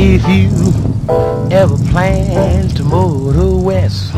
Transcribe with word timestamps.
If 0.00 0.22
you 0.28 0.48
ever 1.50 1.76
plan 1.90 2.68
to 2.76 2.84
motor 2.84 3.56
west, 3.56 4.12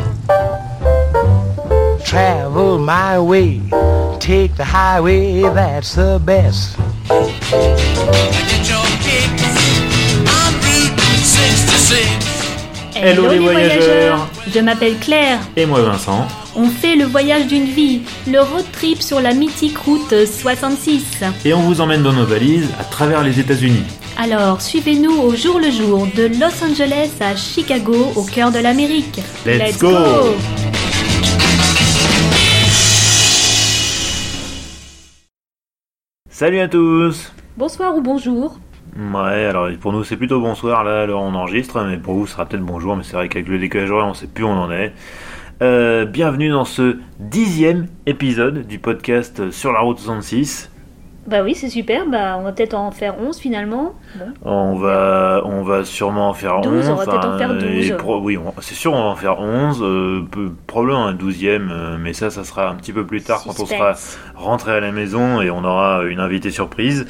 travel 2.05 2.77
my 2.79 3.19
way, 3.19 3.63
take 4.21 4.57
the 4.57 4.65
highway, 4.65 5.41
that's 5.41 5.95
the 5.95 6.21
best. 6.23 6.77
Hello 12.95 13.31
les 13.31 13.39
voyageurs 13.39 14.29
Je 14.53 14.61
m'appelle 14.61 14.99
Claire. 14.99 15.39
Et 15.57 15.65
moi 15.65 15.81
Vincent. 15.81 16.29
On 16.57 16.69
fait 16.69 16.95
le 16.97 17.07
voyage 17.07 17.47
d'une 17.47 17.65
vie, 17.65 18.03
le 18.27 18.41
road 18.43 18.67
trip 18.71 19.01
sur 19.01 19.19
la 19.23 19.33
mythique 19.33 19.79
route 19.79 20.27
66. 20.27 21.25
Et 21.47 21.55
on 21.55 21.63
vous 21.63 21.81
emmène 21.81 22.03
dans 22.03 22.13
nos 22.13 22.27
valises 22.27 22.69
à 22.79 22.85
travers 22.85 23.23
les 23.23 23.41
États-Unis. 23.41 23.85
Alors, 24.23 24.61
suivez-nous 24.61 25.19
au 25.19 25.35
jour 25.35 25.59
le 25.59 25.71
jour 25.71 26.07
de 26.15 26.25
Los 26.39 26.63
Angeles 26.63 27.17
à 27.23 27.35
Chicago, 27.37 27.95
au 28.17 28.23
cœur 28.23 28.53
de 28.53 28.59
l'Amérique. 28.59 29.19
Let's 29.47 29.79
go. 29.79 29.89
Salut 36.29 36.59
à 36.59 36.69
tous 36.69 37.33
Bonsoir 37.57 37.97
ou 37.97 38.03
bonjour. 38.03 38.61
Ouais, 38.95 39.47
alors 39.47 39.71
pour 39.81 39.95
nous 39.95 40.05
c'est 40.05 40.19
plutôt 40.19 40.39
bonsoir, 40.39 40.85
là 40.85 41.01
alors 41.01 41.23
on 41.23 41.35
enregistre, 41.35 41.83
mais 41.83 41.97
pour 41.97 42.13
vous 42.13 42.27
ce 42.27 42.35
sera 42.35 42.45
peut-être 42.45 42.63
bonjour, 42.63 42.97
mais 42.97 43.05
c'est 43.05 43.17
vrai 43.17 43.31
qu'avec 43.31 43.49
le 43.49 43.59
décalage 43.59 43.91
horaire 43.91 44.07
on 44.07 44.13
sait 44.13 44.27
plus 44.27 44.45
où 44.45 44.49
on 44.49 44.59
en 44.59 44.71
est. 44.71 44.93
Euh, 45.63 46.05
bienvenue 46.05 46.51
dans 46.51 46.67
ce 46.67 46.99
dixième 47.19 47.87
épisode 48.05 48.67
du 48.67 48.79
podcast 48.79 49.51
sur 49.51 49.73
la 49.73 49.81
route 49.81 49.99
66. 49.99 50.71
Bah 51.27 51.43
oui, 51.45 51.55
c'est 51.55 51.69
super, 51.69 52.07
bah 52.09 52.37
on 52.39 52.43
va 52.43 52.53
peut-être 52.53 52.75
en 52.75 52.91
faire 52.91 53.15
11 53.21 53.39
finalement. 53.39 53.95
Bon. 54.17 54.25
On 54.43 54.75
va, 54.77 55.43
on 55.45 55.63
va 55.63 55.85
sûrement 55.85 56.31
en 56.31 56.35
faire 56.35 56.61
12, 56.63 56.89
11. 56.89 56.89
on 56.89 56.95
va 56.97 57.05
peut-être 57.05 57.29
en 57.29 57.39
faire 57.39 57.55
12. 57.55 57.91
et 57.91 57.93
pro- 57.97 58.21
oui, 58.21 58.39
c'est 58.61 58.75
sûr, 58.75 58.93
on 58.95 59.03
va 59.05 59.09
en 59.11 59.15
faire 59.17 59.39
11. 59.39 59.81
euh, 59.83 60.23
peu- 60.31 60.51
probablement 60.67 61.07
un 61.07 61.15
12e, 61.15 61.69
euh, 61.71 61.97
mais 62.01 62.15
ça, 62.15 62.31
ça 62.31 62.43
sera 62.43 62.69
un 62.71 62.75
petit 62.75 62.93
peu 62.93 63.05
plus 63.07 63.23
tard 63.23 63.43
quand 63.45 63.51
on 63.61 63.67
sera 63.67 63.95
rentré 64.35 64.73
à 64.73 64.81
la 64.81 64.93
maison 64.93 65.41
et 65.43 65.51
on 65.51 65.63
aura 65.63 66.05
une 66.05 66.21
invitée 66.21 66.51
surprise. 66.51 67.07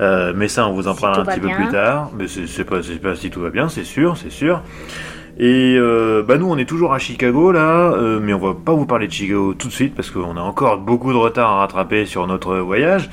Euh, 0.00 0.32
mais 0.36 0.48
ça, 0.48 0.66
on 0.66 0.72
vous 0.72 0.88
en 0.88 0.94
Si 0.94 1.00
parlera 1.00 1.22
un 1.22 1.24
petit 1.24 1.40
peu 1.40 1.48
plus 1.56 1.68
tard. 1.72 2.10
Mais 2.18 2.26
c'est 2.28 2.64
pas, 2.64 2.80
pas 3.02 3.14
si 3.14 3.30
tout 3.30 3.40
va 3.40 3.50
bien, 3.50 3.68
c'est 3.68 3.84
sûr, 3.84 4.16
c'est 4.16 4.30
sûr. 4.32 4.60
Et 5.38 5.76
euh, 5.78 6.22
bah 6.22 6.36
nous 6.36 6.46
on 6.46 6.58
est 6.58 6.66
toujours 6.66 6.92
à 6.92 6.98
Chicago 6.98 7.52
là, 7.52 7.92
euh, 7.94 8.20
mais 8.22 8.34
on 8.34 8.38
va 8.38 8.54
pas 8.54 8.74
vous 8.74 8.84
parler 8.84 9.06
de 9.06 9.12
Chicago 9.12 9.54
tout 9.54 9.68
de 9.68 9.72
suite 9.72 9.94
parce 9.94 10.10
qu'on 10.10 10.36
a 10.36 10.40
encore 10.40 10.76
beaucoup 10.76 11.10
de 11.10 11.16
retard 11.16 11.50
à 11.50 11.58
rattraper 11.60 12.04
sur 12.04 12.26
notre 12.26 12.58
voyage, 12.58 13.08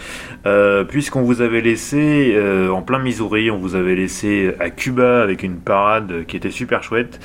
euh, 0.45 0.83
puisqu'on 0.83 1.21
vous 1.21 1.41
avait 1.41 1.61
laissé 1.61 2.33
euh, 2.35 2.69
en 2.71 2.81
plein 2.81 2.99
Missouri, 2.99 3.49
on 3.51 3.57
vous 3.57 3.75
avait 3.75 3.95
laissé 3.95 4.53
à 4.59 4.69
Cuba 4.69 5.23
avec 5.23 5.43
une 5.43 5.59
parade 5.59 6.25
qui 6.27 6.35
était 6.35 6.51
super 6.51 6.83
chouette, 6.83 7.21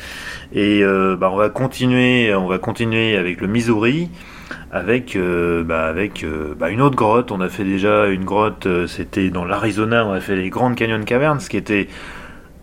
et 0.52 0.84
euh, 0.84 1.16
bah 1.16 1.28
on 1.32 1.36
va 1.36 1.48
continuer, 1.48 2.32
on 2.32 2.46
va 2.46 2.58
continuer 2.58 3.16
avec 3.16 3.40
le 3.40 3.48
Missouri. 3.48 4.10
Avec, 4.70 5.14
euh, 5.14 5.62
bah, 5.62 5.86
avec 5.86 6.24
euh, 6.24 6.54
bah, 6.58 6.68
une 6.68 6.80
autre 6.80 6.96
grotte, 6.96 7.30
on 7.30 7.40
a 7.40 7.48
fait 7.48 7.64
déjà 7.64 8.08
une 8.08 8.24
grotte, 8.24 8.66
euh, 8.66 8.86
c'était 8.88 9.30
dans 9.30 9.44
l'Arizona, 9.44 10.04
on 10.04 10.12
a 10.12 10.20
fait 10.20 10.34
les 10.34 10.50
Grand 10.50 10.74
Canyon 10.74 11.04
Caverns, 11.04 11.40
ce 11.40 11.48
qui 11.48 11.56
était 11.56 11.86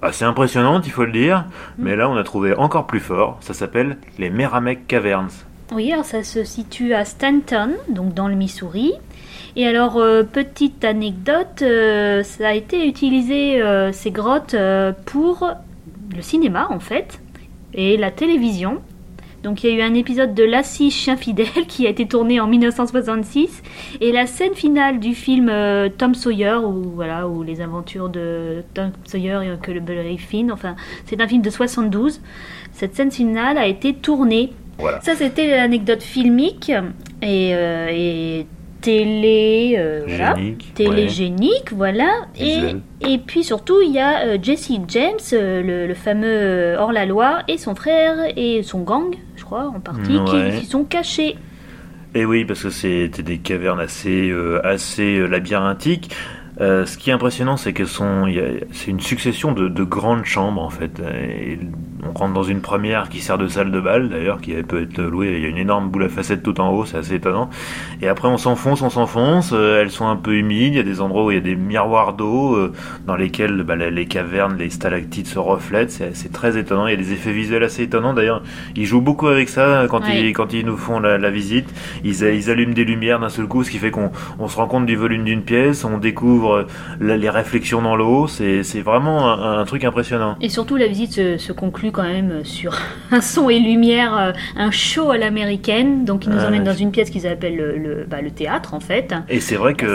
assez 0.01 0.25
impressionnante, 0.25 0.85
il 0.87 0.91
faut 0.91 1.05
le 1.05 1.11
dire. 1.11 1.45
Mais 1.77 1.95
là, 1.95 2.09
on 2.09 2.17
a 2.17 2.23
trouvé 2.23 2.55
encore 2.55 2.87
plus 2.87 2.99
fort. 2.99 3.37
Ça 3.41 3.53
s'appelle 3.53 3.97
les 4.17 4.29
Meramec 4.29 4.87
Caverns. 4.87 5.45
Oui, 5.73 5.91
alors 5.93 6.05
ça 6.05 6.23
se 6.23 6.43
situe 6.43 6.93
à 6.93 7.05
Stanton, 7.05 7.71
donc 7.87 8.13
dans 8.13 8.27
le 8.27 8.35
Missouri. 8.35 8.93
Et 9.55 9.67
alors, 9.67 9.97
euh, 9.97 10.23
petite 10.23 10.83
anecdote, 10.83 11.61
euh, 11.61 12.23
ça 12.23 12.49
a 12.49 12.53
été 12.53 12.87
utilisé, 12.87 13.61
euh, 13.61 13.91
ces 13.91 14.11
grottes, 14.11 14.55
pour 15.05 15.49
le 16.15 16.21
cinéma 16.21 16.67
en 16.69 16.79
fait, 16.79 17.21
et 17.73 17.97
la 17.97 18.11
télévision. 18.11 18.81
Donc 19.43 19.63
il 19.63 19.71
y 19.71 19.73
a 19.73 19.77
eu 19.77 19.81
un 19.81 19.93
épisode 19.95 20.33
de 20.33 20.43
Lassie 20.43 20.91
Chien 20.91 21.17
Fidèle 21.17 21.47
qui 21.67 21.87
a 21.87 21.89
été 21.89 22.07
tourné 22.07 22.39
en 22.39 22.47
1966 22.47 23.63
et 23.99 24.11
la 24.11 24.27
scène 24.27 24.53
finale 24.53 24.99
du 24.99 25.15
film 25.15 25.49
euh, 25.49 25.89
Tom 25.89 26.13
Sawyer 26.13 26.57
ou 26.63 26.91
voilà 26.95 27.27
ou 27.27 27.43
les 27.43 27.61
aventures 27.61 28.09
de 28.09 28.63
Tom 28.73 28.91
Sawyer 29.05 29.39
et 29.43 29.57
que 29.61 29.71
le 29.71 29.81
Finn 30.17 30.51
enfin 30.51 30.75
c'est 31.05 31.19
un 31.21 31.27
film 31.27 31.41
de 31.41 31.49
72 31.49 32.21
cette 32.73 32.95
scène 32.95 33.11
finale 33.11 33.57
a 33.57 33.67
été 33.67 33.93
tournée. 33.93 34.53
Voilà. 34.77 34.99
ça, 35.01 35.15
c'était 35.15 35.55
l'anecdote 35.55 36.01
filmique. 36.01 36.71
Et, 37.21 37.51
euh, 37.53 37.87
et 37.91 38.47
télé, 38.81 39.75
euh, 39.77 40.03
voilà. 40.07 40.35
Génique. 40.35 40.73
télégénique, 40.73 41.71
voilà. 41.73 42.09
Et, 42.39 42.57
et 43.07 43.17
puis 43.19 43.43
surtout, 43.43 43.81
il 43.81 43.91
y 43.91 43.99
a 43.99 44.25
euh, 44.25 44.37
Jesse 44.41 44.71
James, 44.87 45.13
euh, 45.33 45.61
le, 45.61 45.87
le 45.87 45.93
fameux 45.93 46.25
euh, 46.27 46.77
hors-la-loi, 46.79 47.43
et 47.47 47.57
son 47.57 47.75
frère 47.75 48.15
et 48.35 48.63
son 48.63 48.81
gang, 48.81 49.15
je 49.37 49.43
crois, 49.43 49.67
en 49.75 49.79
partie, 49.79 50.11
qui- 50.25 50.35
Ouais. 50.35 50.57
qui, 50.59 50.65
sont 50.65 50.83
cachés. 50.83 51.37
Et 52.15 52.25
oui, 52.25 52.43
parce 52.45 52.63
que 52.63 52.69
c'était 52.69 53.23
des 53.23 53.37
cavernes 53.37 53.79
assez, 53.79 54.33
assez 54.63 55.25
labyrinthiques. 55.27 56.13
Ce 56.59 56.97
qui 56.97 57.09
est 57.09 57.13
impressionnant, 57.13 57.57
c'est 57.57 57.73
a- 58.39 58.65
c'est 58.73 58.91
une 58.91 58.99
succession 58.99 59.51
de, 59.53 59.67
de 59.69 59.83
grandes 59.83 60.25
chambres 60.25 60.61
en 60.61 60.69
fait. 60.69 60.99
Et 60.99 61.57
on 62.03 62.17
rentre 62.17 62.33
dans 62.33 62.43
une 62.43 62.61
première 62.61 63.09
qui 63.09 63.19
sert 63.19 63.37
de 63.37 63.47
salle 63.47 63.71
de 63.71 63.79
bal 63.79 64.09
d'ailleurs, 64.09 64.41
qui 64.41 64.53
peut 64.63 64.81
être 64.83 65.01
louée. 65.01 65.33
Il 65.37 65.41
y 65.43 65.45
a 65.45 65.49
une 65.49 65.57
énorme 65.57 65.89
boule 65.89 66.03
à 66.03 66.09
facettes 66.09 66.43
tout 66.43 66.59
en 66.59 66.69
haut, 66.71 66.85
c'est 66.85 66.97
assez 66.97 67.15
étonnant. 67.15 67.49
Et 68.01 68.07
après, 68.07 68.27
on 68.27 68.37
s'enfonce, 68.37 68.81
on 68.81 68.89
s'enfonce. 68.89 69.51
euh, 69.53 69.81
elles 69.81 69.91
sont 69.91 70.07
un 70.07 70.15
peu 70.15 70.35
humides. 70.35 70.73
Il 70.73 70.77
y 70.77 70.79
a 70.79 70.83
des 70.83 71.01
endroits 71.01 71.25
où 71.25 71.31
il 71.31 71.35
y 71.35 71.37
a 71.37 71.41
des 71.41 71.55
miroirs 71.55 72.13
d'eau 72.13 72.55
euh, 72.55 72.73
dans 73.05 73.15
lesquels 73.15 73.63
bah, 73.63 73.75
les- 73.75 74.05
cavernes, 74.07 74.57
les 74.57 74.69
stalactites 74.69 75.27
se 75.27 75.39
reflètent. 75.39 75.91
C'est 75.91 76.31
très 76.31 76.57
étonnant. 76.57 76.87
Il 76.87 76.91
y 76.91 76.93
a 76.93 76.97
des 76.97 77.13
effets 77.13 77.31
visuels 77.31 77.63
assez 77.63 77.83
étonnants. 77.83 78.13
D'ailleurs, 78.13 78.41
ils 78.75 78.85
jouent 78.85 79.01
beaucoup 79.01 79.27
avec 79.27 79.47
ça 79.49 79.85
quand 79.89 80.01
Ouais. 80.01 80.19
ils 80.29 80.33
quand 80.33 80.53
ils 80.53 80.65
nous 80.65 80.77
font 80.77 80.99
la, 80.99 81.17
la 81.17 81.29
visite. 81.29 81.69
Ils, 82.03 82.23
allument 82.49 82.73
des 82.73 82.83
lumières 82.85 83.19
d'un 83.19 83.29
seul 83.29 83.45
coup, 83.47 83.63
ce 83.63 83.69
qui 83.69 83.77
fait 83.77 83.91
qu'on 83.91 84.11
on 84.39 84.47
se 84.47 84.57
rend 84.57 84.65
compte 84.67 84.85
du 84.87 84.95
volume 84.95 85.23
d'une 85.23 85.43
pièce, 85.43 85.85
on 85.85 85.97
découvre 85.99 86.53
euh, 86.55 86.63
la- 86.99 87.17
les 87.17 87.29
réflexions 87.29 87.81
dans 87.81 87.95
l'eau. 87.95 88.27
C'est 88.27 88.63
c'est 88.63 88.81
vraiment 88.81 89.29
un, 89.31 89.59
un 89.59 89.65
truc 89.65 89.83
impressionnant. 89.83 90.35
Et 90.41 90.49
surtout, 90.49 90.75
la 90.77 90.87
visite 90.87 91.11
se, 91.13 91.37
se 91.37 91.53
conclut 91.53 91.90
quand 91.91 92.03
même 92.03 92.43
sur 92.43 92.73
un 93.11 93.21
son 93.21 93.49
et 93.49 93.59
lumière, 93.59 94.17
euh, 94.17 94.31
un 94.57 94.71
show 94.71 95.11
à 95.11 95.17
l'américaine. 95.17 96.05
Donc, 96.05 96.25
ils 96.25 96.31
nous 96.31 96.37
Ouais. 96.37 96.45
emmènent 96.45 96.63
dans 96.63 96.73
une 96.73 96.91
pièce 96.91 97.09
qu'ils 97.09 97.27
appellent 97.27 97.55
le, 97.57 97.77
le- 97.77 98.05
bah, 98.09 98.21
le 98.21 98.31
théâtre, 98.31 98.73
en 98.73 98.79
fait. 98.79 99.13
Et 99.29 99.39
c'est 99.39 99.55
vrai 99.55 99.73
que 99.73 99.85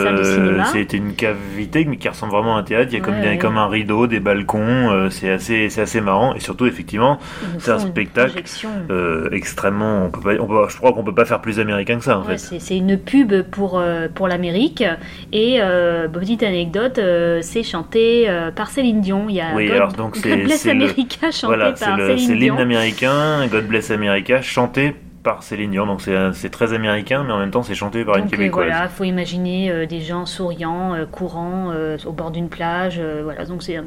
c'était 0.73 0.97
une 0.97 1.15
cavité 1.15 1.85
mais 1.85 1.97
qui 1.97 2.09
ressemble 2.09 2.33
vraiment 2.33 2.57
à 2.57 2.61
un 2.61 2.63
théâtre. 2.63 2.89
Il 2.93 2.99
y 2.99 3.01
a 3.01 3.05
comme, 3.05 3.15
Ouais, 3.21 3.39
comme 3.39 3.57
un 3.59 3.69
rideau, 3.69 4.07
des 4.07 4.21
balcons. 4.21 4.91
euh, 4.91 5.11
c'est 5.11 5.31
assez, 5.31 5.69
assez 5.81 6.01
marrant. 6.01 6.35
Et 6.35 6.41
surtout, 6.41 6.67
effectivement, 6.67 7.19
C'est 7.59 7.71
un 7.73 7.79
spectacle, 7.79 8.41
euh, 8.91 9.29
extrêmement. 9.33 10.05
On 10.05 10.11
peut 10.11 10.21
pas, 10.21 10.41
on 10.43 10.47
peut- 10.47 10.67
je 10.69 10.77
crois 10.77 10.93
qu'on 10.93 11.05
peut 11.05 11.15
pas 11.15 11.25
faire 11.25 11.41
plus 11.41 11.59
américain 11.61 11.97
que 11.99 12.05
ça 12.05 12.19
en 12.19 12.23
Ouais, 12.25 12.37
fait. 12.39 12.59
c'est 12.61 12.77
une 12.77 12.99
pub 12.99 13.43
pour, 13.43 13.79
euh, 13.79 14.09
pour 14.15 14.29
l'Amérique. 14.29 14.85
Et 15.33 15.59
euh, 15.61 16.09
petite 16.09 16.43
anecdote, 16.43 16.99
euh, 16.99 17.39
c'est 17.43 17.63
chanté 17.63 18.29
euh, 18.29 18.51
par 18.51 18.69
Céline 18.69 19.01
Dion. 19.01 19.27
Il 19.29 19.37
y 19.37 19.41
a 19.41 19.55
Oui, 19.55 19.67
God, 19.67 19.75
alors 19.77 19.93
donc 19.93 20.17
c'est- 20.17 20.37
Bless 20.37 20.65
le- 20.67 20.73
chanté 21.33 21.47
Voilà, 21.47 21.73
c'est 22.19 22.35
l'hymne 22.35 22.59
américain, 22.59 23.47
God 23.47 23.67
Bless 23.67 23.91
America, 23.91 24.43
chanté 24.43 24.95
par 25.27 25.43
Céline 25.43 25.73
Dion. 25.73 25.87
Donc 25.87 26.03
c'est 26.33 26.51
très 26.51 26.73
américain, 26.73 27.25
mais 27.27 27.33
en 27.33 27.39
même 27.41 27.51
temps 27.51 27.65
c'est 27.65 27.75
chanté 27.75 28.05
par 28.05 28.17
une 28.17 28.23
Donc 28.25 28.33
euh, 28.33 28.37
québécoise. 28.37 28.69
voilà, 28.69 28.87
faut 28.89 29.03
imaginer 29.03 29.71
euh, 29.73 29.85
des 29.85 30.01
gens 30.01 30.25
souriants, 30.25 30.95
euh, 30.95 31.05
courants, 31.05 31.73
euh, 31.75 31.97
au 32.07 32.13
bord 32.13 32.31
d'une 32.31 32.49
plage. 32.49 33.01
voilà, 33.25 33.45
donc 33.45 33.63
c'est 33.65 33.81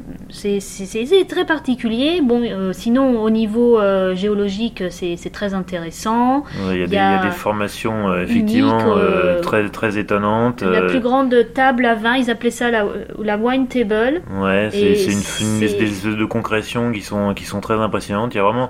très 1.28 1.46
particulier. 1.46 2.22
Bon, 2.22 2.44
sinon 2.74 3.22
au 3.22 3.30
niveau 3.30 3.80
géologique, 4.16 4.84
c'est 4.90 5.32
très 5.32 5.54
intéressant. 5.54 6.40
Ouais, 6.68 6.76
Il 6.76 6.80
y, 6.80 6.84
a 6.84 6.88
des- 6.88 6.96
y 6.96 6.96
il 6.96 6.96
y 6.96 6.98
a 6.98 7.20
a 7.22 7.26
des 7.26 7.32
formations 7.32 8.14
effectivement 8.18 8.98
unique, 8.98 9.42
très, 9.42 9.70
très 9.70 9.98
étonnantes. 9.98 10.62
La 10.62 10.82
plus 10.82 11.00
grande 11.00 11.34
table 11.54 11.86
à 11.86 11.96
vin, 11.96 12.16
ils 12.18 12.30
appelaient 12.30 12.52
ça 12.52 12.70
la, 12.70 12.86
la 13.24 13.38
wine 13.38 13.68
table. 13.68 14.22
Ouais, 14.42 14.68
c'est 14.72 15.12
une, 15.12 15.56
une 15.58 15.64
espèce 15.64 16.04
de 16.04 16.26
concrétion 16.26 16.92
qui 16.92 17.02
sont, 17.02 17.34
qui 17.34 17.46
sont 17.46 17.62
très 17.62 17.76
impressionnantes. 17.76 18.34
Il 18.34 18.38
y 18.38 18.42
a 18.42 18.44
vraiment. 18.44 18.70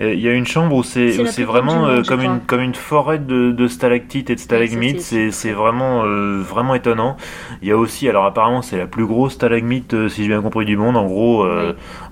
Euh, 0.00 0.14
Il 0.14 0.20
y 0.20 0.28
a 0.28 0.32
une 0.32 0.46
chambre 0.46 0.76
où 0.76 0.82
c'est 0.82 1.10
vraiment 1.42 1.86
euh, 1.86 1.96
monde, 1.96 2.06
comme, 2.06 2.20
une, 2.22 2.40
comme 2.40 2.60
une 2.60 2.74
forêt 2.74 3.18
de, 3.18 3.50
de 3.52 3.68
stalactites 3.68 4.30
et 4.30 4.34
de 4.34 4.40
stalagmites. 4.40 5.00
c'est- 5.00 5.52
vraiment, 5.52 6.04
euh, 6.04 6.40
vraiment 6.42 6.74
étonnant. 6.74 7.16
Il 7.62 7.68
y 7.68 7.72
a 7.72 7.76
aussi, 7.76 8.08
alors 8.08 8.24
apparemment, 8.26 8.62
c'est 8.62 8.76
la 8.78 8.86
plus 8.86 9.06
grosse 9.06 9.34
stalagmite, 9.34 10.08
si 10.08 10.22
j'ai 10.22 10.28
bien 10.28 10.42
compris, 10.42 10.64
du 10.66 10.76
monde. 10.76 10.96
En 10.96 11.06
gros, 11.06 11.46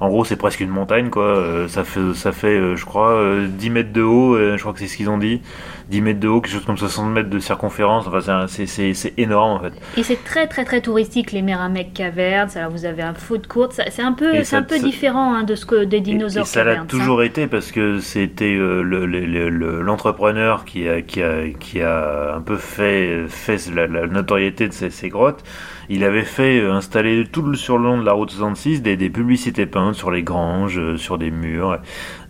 en 0.00 0.08
gros 0.08 0.24
c'est 0.24 0.36
presque 0.36 0.60
une 0.60 0.70
montagne, 0.70 1.10
quoi. 1.10 1.66
Ça 1.68 1.84
fait, 1.84 2.14
ça 2.14 2.32
fait 2.32 2.76
je 2.76 2.84
crois, 2.84 3.10
euh, 3.12 3.46
10 3.48 3.70
mètres 3.70 3.92
de 3.92 4.02
haut. 4.02 4.36
je 4.36 4.60
crois 4.60 4.72
que 4.72 4.78
c'est 4.80 4.86
ce 4.88 4.96
qu'ils 4.96 5.10
ont 5.10 5.18
dit. 5.18 5.40
10 5.88 6.00
mètres 6.00 6.20
de 6.20 6.28
haut, 6.28 6.40
quelque 6.40 6.52
chose 6.54 6.64
comme 6.64 6.76
60 6.76 7.10
mètres 7.12 7.30
de 7.30 7.38
circonférence. 7.38 8.06
Enfin, 8.08 8.46
c'est 8.48 9.14
énorme 9.18 9.52
en 9.52 9.60
fait. 9.60 9.72
Et 9.96 10.02
c'est 10.02 10.22
très 10.24 10.46
très 10.48 10.64
très 10.64 10.80
touristique 10.80 11.32
les 11.32 11.42
Meramec 11.42 11.92
Caverns. 11.94 12.50
Alors 12.56 12.70
vous 12.72 12.84
avez 12.84 13.02
un 13.02 13.14
foot 13.14 13.46
court, 13.46 13.68
c'est 13.72 14.02
un 14.02 14.12
peu 14.12 14.34
Et 14.34 14.44
c'est 14.44 14.56
un 14.56 14.62
peu 14.62 14.78
différent 14.78 15.34
hein, 15.34 15.44
de 15.44 15.54
ce 15.54 15.64
que 15.66 15.84
des 15.84 15.98
Et- 15.98 16.00
dinosaures 16.00 16.42
Et, 16.42 16.46
ça 16.46 16.64
l'a 16.64 16.80
hein. 16.80 16.86
toujours 16.88 17.22
été 17.22 17.46
parce 17.46 17.70
que 17.72 18.00
c'était 18.00 18.54
euh, 18.56 18.82
le- 18.82 19.06
le- 19.06 19.26
le- 19.26 19.48
le- 19.48 19.80
l'entrepreneur 19.82 20.64
qui 20.64 20.88
a, 20.88 21.02
qui, 21.02 21.22
a, 21.22 21.48
qui 21.58 21.80
a 21.82 22.34
un 22.36 22.40
peu 22.40 22.56
fait, 22.56 23.26
fait 23.28 23.58
la, 23.74 23.86
la 23.86 24.06
notoriété 24.06 24.68
de 24.68 24.72
ces, 24.72 24.90
ces 24.90 25.08
grottes. 25.08 25.44
Il 25.88 26.04
avait 26.04 26.22
fait 26.24 26.58
euh, 26.60 26.72
installer 26.72 27.24
tout 27.30 27.42
le, 27.42 27.54
sur 27.56 27.78
le 27.78 27.84
long 27.84 27.98
de 27.98 28.04
la 28.04 28.12
route 28.12 28.30
66 28.30 28.82
des, 28.82 28.96
des 28.96 29.10
publicités 29.10 29.66
peintes 29.66 29.94
sur 29.94 30.10
les 30.10 30.22
granges, 30.22 30.78
euh, 30.78 30.96
sur 30.96 31.18
des 31.18 31.30
murs, 31.30 31.78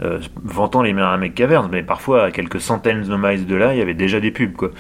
euh, 0.03 0.19
vantant 0.45 0.83
les 0.83 0.93
Meramec 0.93 1.35
Caverns. 1.35 1.69
Mais 1.73 1.83
parfois, 1.83 2.25
à 2.25 2.31
quelques 2.31 2.61
centaines 2.61 3.03
de 3.03 3.17
miles 3.17 3.47
de 3.47 3.55
là, 3.57 3.73
il 3.75 3.79
y 3.79 3.83
avait 3.83 3.95
déjà 3.95 4.21
des 4.21 4.31
pubs. 4.31 4.53
Quoi. 4.53 4.71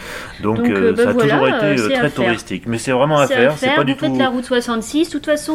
Donc, 0.43 0.56
Donc, 0.58 0.69
euh, 0.70 0.93
bah 0.93 1.02
ça 1.05 1.08
a 1.11 1.12
voilà, 1.12 1.34
toujours 1.34 1.46
été 1.46 1.64
à 1.94 1.99
très 1.99 2.08
faire. 2.11 2.14
touristique. 2.14 2.64
Mais 2.67 2.78
c'est 2.78 2.93
vraiment 2.93 3.19
à 3.19 3.26
C'est 3.26 3.34
faire. 3.34 3.52
C'est 3.56 3.69
pas 3.69 3.76
vous 3.78 3.84
du 3.84 3.94
faites 3.94 4.12
tout. 4.12 4.19
la 4.19 4.28
route 4.28 4.44
66. 4.44 5.08
De 5.08 5.12
toute 5.12 5.26
façon, 5.26 5.55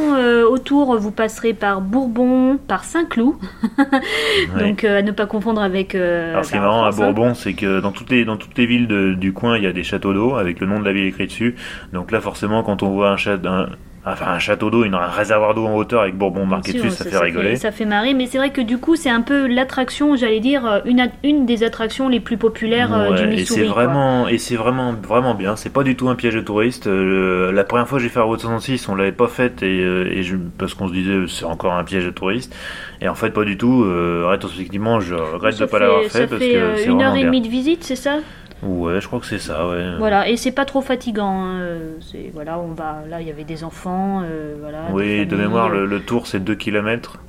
autour, 0.50 0.98
vous 0.98 1.12
passerez 1.12 1.54
par 1.54 1.82
Bourbon, 1.82 2.58
par 2.68 2.84
Saint-Cloud. 2.84 3.36
Donc, 4.60 4.84
à 4.84 5.02
ne 5.02 5.12
pas 5.12 5.26
confondre 5.26 5.62
avec. 5.62 5.96
Alors 5.96 6.46
ce 6.46 6.52
qui 6.52 6.58
est 6.58 6.60
marrant 6.60 6.84
à. 6.86 6.92
Bourbon, 6.92 7.34
c'est 7.34 7.54
que 7.54 7.80
dans 7.80 7.92
toutes 7.92 8.10
les 8.12 8.26
dans 8.26 8.38
toutes 8.38 8.58
les 8.58 8.66
villes 8.66 8.88
de- 8.88 9.14
du 9.14 9.34
coin, 9.34 9.58
il 9.58 9.64
y 9.64 9.68
a 9.68 9.72
des 9.72 9.84
châteaux 9.84 10.14
d'eau 10.14 10.36
avec 10.36 10.60
le 10.60 10.68
nom 10.68 10.80
de 10.80 10.86
la 10.86 10.94
ville 10.94 11.06
écrit 11.08 11.28
dessus. 11.28 11.56
Donc 11.94 12.12
là, 12.12 12.20
forcément, 12.22 12.64
quand 12.64 12.84
on 12.84 12.90
voit 12.90 13.11
un 13.12 13.18
château, 13.18 13.48
un, 13.48 13.68
enfin 14.06 14.32
un 14.32 14.40
château 14.40 14.70
d'eau, 14.72 14.84
un 14.84 15.06
réservoir 15.08 15.54
d'eau 15.54 15.68
en 15.68 15.76
hauteur 15.76 16.02
avec 16.02 16.16
Bourbon 16.18 16.46
marqué 16.48 16.74
dessus, 16.74 16.90
ça, 16.90 17.06
fait 17.06 17.18
rigoler. 17.18 17.56
Ça 17.56 17.72
fait 17.72 17.86
marrer, 17.86 18.14
mais 18.16 18.26
c'est 18.26 18.40
vrai 18.40 18.50
que 18.50 18.62
du 18.62 18.78
coup, 18.80 18.96
c'est 18.96 19.12
un 19.12 19.22
peu 19.22 19.46
l'attraction, 19.48 20.16
j'allais 20.16 20.40
dire, 20.40 20.66
euh, 20.66 20.80
une, 21.24 21.46
des 21.46 21.64
attractions 21.64 22.10
les 22.10 22.20
plus 22.20 22.38
populaires 22.38 22.94
euh, 22.94 23.08
du 23.14 23.22
Ouais, 23.22 23.34
et 23.34 23.36
Missouri. 23.38 23.60
c'est 23.62 23.66
vraiment 23.68 24.28
et 24.28 24.38
c'est 24.40 24.56
vraiment 24.56 24.94
vraiment 24.94 25.36
bien. 25.36 25.56
C'est 25.56 25.70
pas 25.72 25.84
du 25.84 25.96
tout 25.96 26.10
un 26.10 26.16
piège 26.16 26.34
de 26.34 26.42
touriste. 26.42 26.88
Euh, 26.88 27.52
la 27.52 27.64
première 27.64 27.88
fois 27.88 28.00
que 28.00 28.04
j'ai 28.04 28.10
fait 28.10 28.20
la 28.20 28.26
route 28.26 28.40
66, 28.40 28.90
on 28.90 28.96
l'avait 28.96 29.12
pas 29.12 29.28
faite 29.28 29.62
et, 29.62 29.80
et 29.82 30.24
je, 30.24 30.36
parce 30.58 30.74
qu'on 30.74 30.88
se 30.88 30.94
disait 30.94 31.28
c'est 31.28 31.46
encore 31.46 31.74
un 31.74 31.84
piège 31.84 32.06
de 32.06 32.10
touriste. 32.12 32.56
Et 33.02 33.08
en 33.08 33.16
fait 33.16 33.30
pas 33.32 33.44
du 33.44 33.58
tout. 33.58 33.84
Euh, 33.84 34.26
rétrospectivement, 34.28 35.00
je 35.00 35.14
regrette 35.16 35.56
Ça 35.56 35.66
de 35.66 35.70
pas 35.70 35.78
l'avoir 35.80 36.02
fait- 36.04 36.10
Ça 36.10 36.28
parce 36.28 36.42
fait 36.42 36.54
que 36.54 36.76
c'est 36.78 36.86
une 36.90 37.02
heure 37.04 37.16
et 37.16 37.24
demie 37.24 37.42
de 37.42 37.48
visite, 37.48 37.84
c'est 37.84 37.96
ça? 37.96 38.18
Ouais, 38.64 39.02
je 39.02 39.08
crois 39.08 39.20
que 39.20 39.26
c'est 39.26 39.40
ça. 39.40 39.68
Ouais. 39.68 39.96
Voilà, 39.98 40.30
et 40.30 40.38
c'est 40.38 40.52
pas 40.52 40.66
trop 40.66 40.82
fatigant. 40.82 41.32
hein, 41.46 41.60
euh, 41.62 41.94
c'est 42.02 42.30
voilà, 42.34 42.60
on 42.60 42.74
va 42.74 43.04
là, 43.10 43.20
il 43.22 43.28
y 43.28 43.32
avait 43.32 43.44
des 43.44 43.64
enfants, 43.64 44.22
euh, 44.24 44.56
voilà. 44.60 44.88
des 44.88 44.94
Oui, 44.94 45.26
de 45.26 45.30
familles, 45.32 45.46
mémoire, 45.48 45.68
euh, 45.72 45.80
le, 45.82 45.86
le 45.88 46.00
tour 46.02 46.28
c'est 46.28 46.40
2 46.40 46.54
km. 46.56 47.20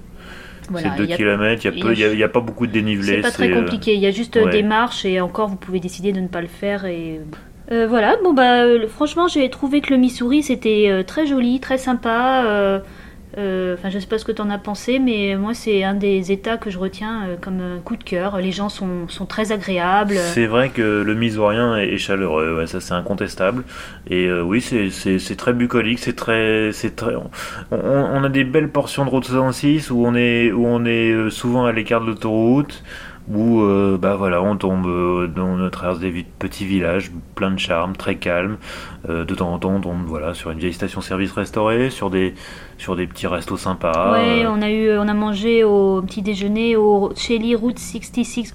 voilà, 0.71 0.91
c'est 0.91 0.97
2 0.99 1.05
il 1.05 1.11
y 1.11 1.13
a- 1.13 1.17
km, 1.17 1.65
il 1.65 1.65
y 1.65 1.69
a, 1.69 1.71
a- 1.71 1.87
peu- 1.89 1.93
il 1.95 1.99
y 2.01 2.05
a- 2.05 2.13
il 2.13 2.19
y 2.19 2.23
a 2.25 2.29
pas 2.29 2.41
beaucoup 2.41 2.67
de 2.67 2.73
dénivelé. 2.73 3.17
C'est 3.17 3.21
pas 3.23 3.31
très 3.31 3.51
euh, 3.51 3.61
compliqué. 3.61 3.95
Il 3.95 4.01
y 4.01 4.07
a 4.07 4.11
juste 4.11 4.37
euh, 4.37 4.45
ouais. 4.45 4.51
des 4.53 4.63
marches 4.63 5.05
et 5.07 5.21
encore, 5.21 5.49
vous 5.49 5.57
pouvez 5.57 5.81
décider 5.81 6.13
de 6.13 6.21
ne 6.21 6.29
pas 6.29 6.41
le 6.43 6.49
faire. 6.49 6.85
Et 6.85 7.21
Euh, 7.71 7.87
voilà. 7.87 8.17
Bon 8.23 8.35
bah, 8.35 8.65
euh, 8.65 8.87
franchement, 8.89 9.29
j'ai 9.29 9.49
trouvé 9.49 9.81
que 9.81 9.91
le 9.95 9.97
Missouri 9.99 10.43
c'était 10.43 10.89
euh, 10.91 11.03
très 11.03 11.27
joli, 11.27 11.61
très 11.61 11.79
sympa. 11.79 12.45
euh, 12.45 12.81
Enfin, 13.35 13.89
je 13.91 13.99
sais 13.99 14.07
pas 14.07 14.19
ce 14.19 14.25
que 14.25 14.33
tu 14.33 14.43
en 14.43 14.51
as 14.51 14.59
pensé, 14.59 14.99
mais 14.99 15.37
moi, 15.37 15.55
c'est 15.55 15.85
un 15.85 15.95
des 15.95 16.33
États 16.33 16.57
que 16.59 16.71
je 16.71 16.79
retiens 16.79 17.27
euh, 17.27 17.37
comme 17.41 17.61
un 17.61 17.79
coup 17.81 17.97
de 17.97 18.05
cœur. 18.05 18.39
Les 18.39 18.53
gens 18.53 18.69
sont, 18.69 19.09
sont 19.09 19.27
très 19.27 19.53
agréables. 19.53 20.17
C'est 20.17 20.47
vrai 20.47 20.69
que 20.69 21.03
le 21.03 21.15
Misourien 21.15 21.77
est, 21.77 21.89
est 21.95 21.99
chaleureux, 21.99 22.65
ça 22.67 22.81
c'est 22.81 22.95
incontestable. 22.95 23.65
Et 24.11 24.27
euh, 24.27 24.43
oui, 24.43 24.61
c'est- 24.61 25.37
très 25.37 25.53
bucolique, 25.55 25.99
c'est 25.99 26.15
très, 26.15 26.71
très. 26.95 27.15
On, 27.71 28.23
a 28.25 28.29
des 28.29 28.45
belles 28.45 28.69
portions 28.69 29.05
de 29.05 29.11
route 29.11 29.25
66 29.25 29.91
où 29.91 30.05
on 30.07 30.15
est, 30.15 30.53
où 30.53 30.67
on 30.67 30.85
est 30.85 31.11
euh, 31.11 31.31
souvent 31.31 31.65
à 31.65 31.73
l'écart 31.73 32.01
de 32.03 32.07
l'autoroute, 32.07 32.83
où 33.29 33.63
euh, 33.63 33.99
bah 34.01 34.17
voilà, 34.17 34.43
on 34.43 34.57
tombe, 34.57 34.87
euh, 34.87 35.27
dans, 35.29 35.71
traverse 35.71 36.01
des 36.01 36.25
petits 36.39 36.65
villages 36.67 37.11
pleins 37.35 37.51
de 37.53 37.59
charme, 37.59 37.97
très 37.97 38.17
calmes. 38.17 38.57
Euh, 39.09 39.25
de 39.25 39.35
temps 39.35 39.53
en 39.53 39.59
temps, 39.59 39.75
on 39.77 39.81
tombe 39.81 40.05
voilà 40.07 40.35
sur 40.35 40.51
une 40.51 40.59
vieille 40.59 40.73
station-service 40.73 41.33
restaurée, 41.33 41.91
sur 41.91 42.11
des, 42.11 42.35
sur 42.83 42.97
des 42.97 43.07
petits 43.07 43.27
restos 43.27 43.57
sympas. 43.57 44.13
Ouais, 44.13 44.45
euh, 44.45 44.51
on 44.51 44.61
a 44.61 44.69
eu, 44.71 44.97
on 44.99 45.07
a 45.09 45.15
mangé 45.15 45.63
au 45.65 46.03
petit 46.03 46.21
déjeuner 46.23 46.77
au 46.77 47.13
Shelly 47.17 47.55
Route 47.55 47.79
66 47.79 48.55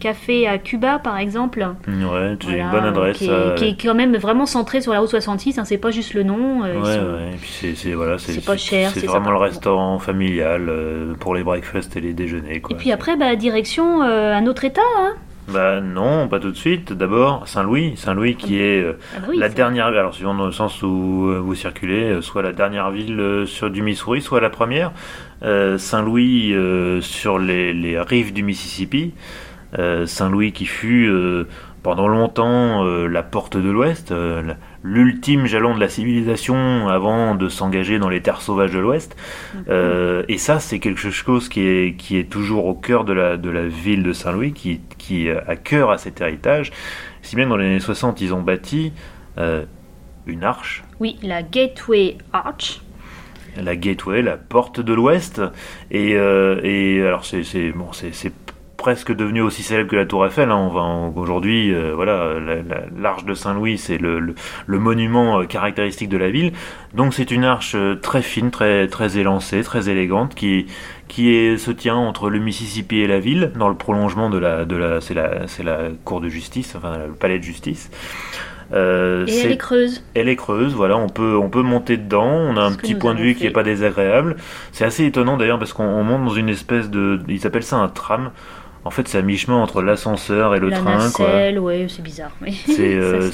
Café 0.00 0.46
à 0.46 0.58
Cuba, 0.58 1.00
par 1.00 1.18
exemple. 1.18 1.58
ouais, 1.88 2.36
j'ai 2.40 2.46
Voilà, 2.48 2.64
une 2.64 2.70
bonne 2.70 2.84
adresse. 2.84 3.18
Qui 3.18 3.24
est, 3.26 3.30
euh, 3.30 3.54
qui 3.56 3.64
est 3.64 3.82
quand 3.82 3.94
même 3.96 4.16
vraiment 4.16 4.46
centré 4.46 4.80
sur 4.80 4.92
la 4.92 5.00
route 5.00 5.08
66. 5.08 5.58
Hein, 5.58 5.64
c'est 5.64 5.76
pas 5.78 5.90
juste 5.90 6.14
le 6.14 6.22
nom. 6.22 6.62
euh, 6.64 6.80
Ouais, 6.80 6.94
sont- 6.94 7.14
ouais, 7.24 7.30
et 7.34 7.36
puis 7.36 7.74
c'est, 7.76 7.92
voilà, 7.94 8.16
pas 8.46 8.56
cher, 8.56 8.90
c'est 8.94 9.06
vraiment 9.06 9.30
le 9.32 9.38
restaurant 9.38 9.98
familial 9.98 10.68
euh, 10.68 11.14
pour 11.18 11.34
les 11.34 11.42
breakfasts 11.42 11.96
et 11.96 12.00
les 12.00 12.12
déjeuners. 12.12 12.60
Quoi. 12.60 12.76
Et 12.76 12.78
puis 12.78 12.92
après, 12.92 13.16
bah, 13.16 13.34
direction 13.34 14.02
un 14.02 14.46
autre 14.46 14.64
État. 14.64 14.80
Hein. 14.98 15.14
Bah 15.52 15.80
non, 15.80 16.28
pas 16.28 16.40
tout 16.40 16.50
de 16.50 16.56
suite. 16.56 16.92
D'abord, 16.92 17.48
Saint-Louis. 17.48 17.96
Saint-Louis 17.96 18.36
qui 18.36 18.60
est 18.60 18.82
euh, 18.82 18.98
Ah 19.16 19.20
bah 19.20 19.26
oui, 19.30 19.38
la 19.38 19.48
dernière, 19.48 19.86
alors 19.86 20.14
suivant 20.14 20.34
dans 20.34 20.44
le 20.44 20.52
sens 20.52 20.82
où 20.82 21.30
euh, 21.30 21.38
vous 21.38 21.54
circulez, 21.54 22.04
euh, 22.04 22.20
soit 22.20 22.42
la 22.42 22.52
dernière 22.52 22.90
ville 22.90 23.44
sur 23.46 23.70
du 23.70 23.80
Missouri, 23.80 24.20
soit 24.20 24.40
la 24.40 24.50
première. 24.50 24.92
Saint-Louis 25.40 26.52
sur 27.00 27.38
les, 27.38 27.72
les 27.72 28.00
rives 28.00 28.32
du 28.32 28.42
Mississippi. 28.42 29.14
Saint-Louis 30.06 30.50
qui 30.52 30.66
fut 30.66 31.08
pendant 31.82 32.08
longtemps 32.08 32.84
euh, 32.84 33.06
la 33.06 33.22
porte 33.22 33.56
de 33.56 33.70
l'Ouest, 33.70 34.12
euh, 34.12 34.54
l'ultime 34.82 35.46
jalon 35.46 35.74
de 35.74 35.80
la 35.80 35.88
civilisation 35.88 36.88
avant 36.88 37.34
de 37.34 37.48
s'engager 37.48 37.98
dans 37.98 38.08
les 38.08 38.20
terres 38.20 38.40
sauvages 38.40 38.72
de 38.72 38.78
l'Ouest. 38.78 39.16
Euh, 39.68 40.22
et 40.28 40.38
ça, 40.38 40.58
c'est 40.60 40.78
quelque 40.78 41.10
chose 41.10 41.48
qui 41.48 41.66
est, 41.66 41.94
qui 41.96 42.18
est 42.18 42.28
toujours 42.30 42.66
au 42.66 42.74
cœur 42.74 43.04
de 43.04 43.12
la, 43.12 43.36
de 43.36 43.50
la 43.50 43.66
ville 43.66 44.02
de 44.02 44.12
Saint-Louis, 44.12 44.52
qui, 44.52 44.80
qui 44.98 45.28
a 45.30 45.56
cœur 45.56 45.90
à 45.90 45.98
cet 45.98 46.20
héritage. 46.20 46.72
Si 47.22 47.36
bien 47.36 47.44
que 47.44 47.50
dans 47.50 47.56
les 47.56 47.66
années 47.66 47.80
60, 47.80 48.20
ils 48.20 48.34
ont 48.34 48.42
bâti 48.42 48.92
euh, 49.38 49.64
une 50.26 50.44
arche, 50.44 50.84
Oui, 51.00 51.16
la 51.22 51.42
Gateway 51.42 52.18
Arch. 52.32 52.80
la 53.56 53.76
gateway, 53.76 54.22
la 54.22 54.36
porte 54.36 54.80
de 54.80 54.92
l'Ouest. 54.92 55.40
Et, 55.90 56.14
euh, 56.16 56.60
et 56.62 57.02
alors, 57.02 57.24
c'est 57.24 57.72
bon, 57.72 57.88
c'est 57.92 58.32
presque 58.78 59.12
devenu 59.14 59.42
aussi 59.42 59.62
célèbre 59.62 59.90
que 59.90 59.96
la 59.96 60.06
Tour 60.06 60.24
Eiffel. 60.24 60.50
hein. 60.50 60.56
On 60.56 60.68
va 60.68 60.80
en- 60.80 61.12
aujourd'hui, 61.14 61.74
euh, 61.74 61.92
voilà, 61.94 62.34
la- 62.40 62.54
la- 62.62 62.84
l'arche 62.98 63.24
de 63.26 63.34
Saint-Louis, 63.34 63.76
c'est 63.76 63.98
le, 63.98 64.18
le- 64.20 64.34
le 64.66 64.78
monument 64.78 65.40
euh, 65.40 65.44
caractéristique 65.44 66.08
de 66.08 66.16
la 66.16 66.30
ville. 66.30 66.52
Donc, 66.94 67.12
c'est 67.12 67.30
une 67.30 67.44
arche 67.44 67.74
euh, 67.74 67.96
très 67.96 68.22
fine, 68.22 68.50
très 68.50 68.86
très 68.88 69.18
élancée, 69.18 69.62
très 69.62 69.90
élégante, 69.90 70.34
qui 70.34 70.66
qui 71.08 71.34
est, 71.34 71.56
se 71.58 71.70
tient 71.70 71.96
entre 71.96 72.30
le 72.30 72.38
Mississippi 72.38 72.98
et 73.00 73.06
la 73.06 73.18
ville, 73.18 73.52
dans 73.56 73.68
le 73.68 73.74
prolongement 73.74 74.30
de 74.30 74.38
la 74.38 74.64
de 74.64 74.76
la 74.76 75.00
c'est 75.00 75.14
la 75.14 75.46
c'est 75.48 75.64
la 75.64 75.88
cour 76.04 76.20
de 76.20 76.28
justice, 76.28 76.74
enfin 76.76 76.98
le 77.06 77.12
palais 77.14 77.38
de 77.38 77.44
justice. 77.44 77.90
Euh, 78.74 79.24
Et 79.26 79.38
elle 79.40 79.52
est 79.52 79.56
creuse. 79.56 80.04
elle 80.14 80.28
est 80.28 80.36
creuse, 80.36 80.74
voilà, 80.74 80.98
on 80.98 81.08
peut, 81.08 81.38
on 81.38 81.48
peut 81.48 81.62
monter 81.62 81.96
dedans, 81.96 82.26
on 82.30 82.54
a 82.58 82.62
un 82.62 82.72
petit 82.74 82.94
point 82.94 83.14
de 83.14 83.20
vue 83.20 83.32
qui 83.34 83.40
fait. 83.42 83.46
est 83.46 83.50
pas 83.50 83.62
désagréable. 83.62 84.36
C'est 84.72 84.84
assez 84.84 85.06
étonnant 85.06 85.38
d'ailleurs 85.38 85.58
parce 85.58 85.72
qu'on 85.72 85.84
on 85.86 86.04
monte 86.04 86.24
dans 86.26 86.34
une 86.34 86.50
espèce 86.50 86.90
de. 86.90 87.18
Ils 87.28 87.46
appellent 87.46 87.62
ça 87.62 87.76
un 87.76 87.88
tram. 87.88 88.30
En 88.84 88.90
fait, 88.90 89.06
c'est 89.08 89.18
à 89.18 89.22
mi-chemin 89.22 89.56
entre 89.56 89.82
l'ascenseur 89.82 90.54
et 90.54 90.60
le 90.60 90.70
la 90.70 90.78
train, 90.78 91.10
quoi. 91.10 91.26
nacelle, 91.26 91.58
ouais, 91.58 91.86
c'est 91.88 92.00
bizarre. 92.02 92.30
mais 92.40 92.52
C'est 92.52 92.94
euh, 92.96 93.30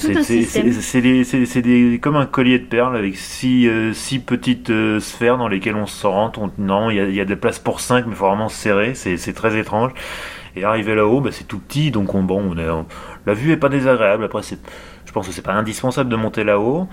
comme 2.01 2.15
un 2.15 2.25
collier 2.25 2.59
de 2.59 2.65
perles 2.65 2.97
avec 2.97 3.15
six, 3.15 3.67
euh, 3.67 3.93
six 3.93 4.19
petites 4.19 4.69
euh, 4.69 4.99
sphères 4.99 5.37
dans 5.37 5.47
lesquelles 5.47 5.75
on 5.75 5.85
se 5.85 6.05
rentre. 6.07 6.39
On- 6.41 6.51
non, 6.57 6.89
il 6.89 6.97
y 6.97 6.99
a, 6.99 7.05
y 7.09 7.21
a 7.21 7.25
des 7.25 7.35
places 7.35 7.59
pour 7.59 7.79
cinq, 7.79 8.05
mais 8.05 8.11
il 8.13 8.15
faut 8.15 8.27
vraiment 8.27 8.49
se 8.49 8.57
serrer. 8.57 8.95
C'est 8.95 9.33
très 9.33 9.57
étrange. 9.57 9.91
Et 10.57 10.63
arrivé 10.63 10.95
là-haut, 10.95 11.21
bah, 11.21 11.29
c'est 11.31 11.47
tout 11.47 11.59
petit, 11.59 11.91
donc 11.91 12.15
on, 12.15 12.23
bon, 12.23 12.41
on 12.51 12.57
est, 12.57 12.69
on- 12.69 12.85
la 13.25 13.33
vue 13.33 13.51
est 13.51 13.57
pas 13.57 13.69
désagréable. 13.69 14.23
Après, 14.23 14.41
je 14.43 15.11
pense 15.11 15.27
que 15.27 15.33
c'est 15.33 15.41
pas 15.41 15.53
indispensable 15.53 16.09
de 16.09 16.15
monter 16.15 16.43
là-haut. 16.43 16.87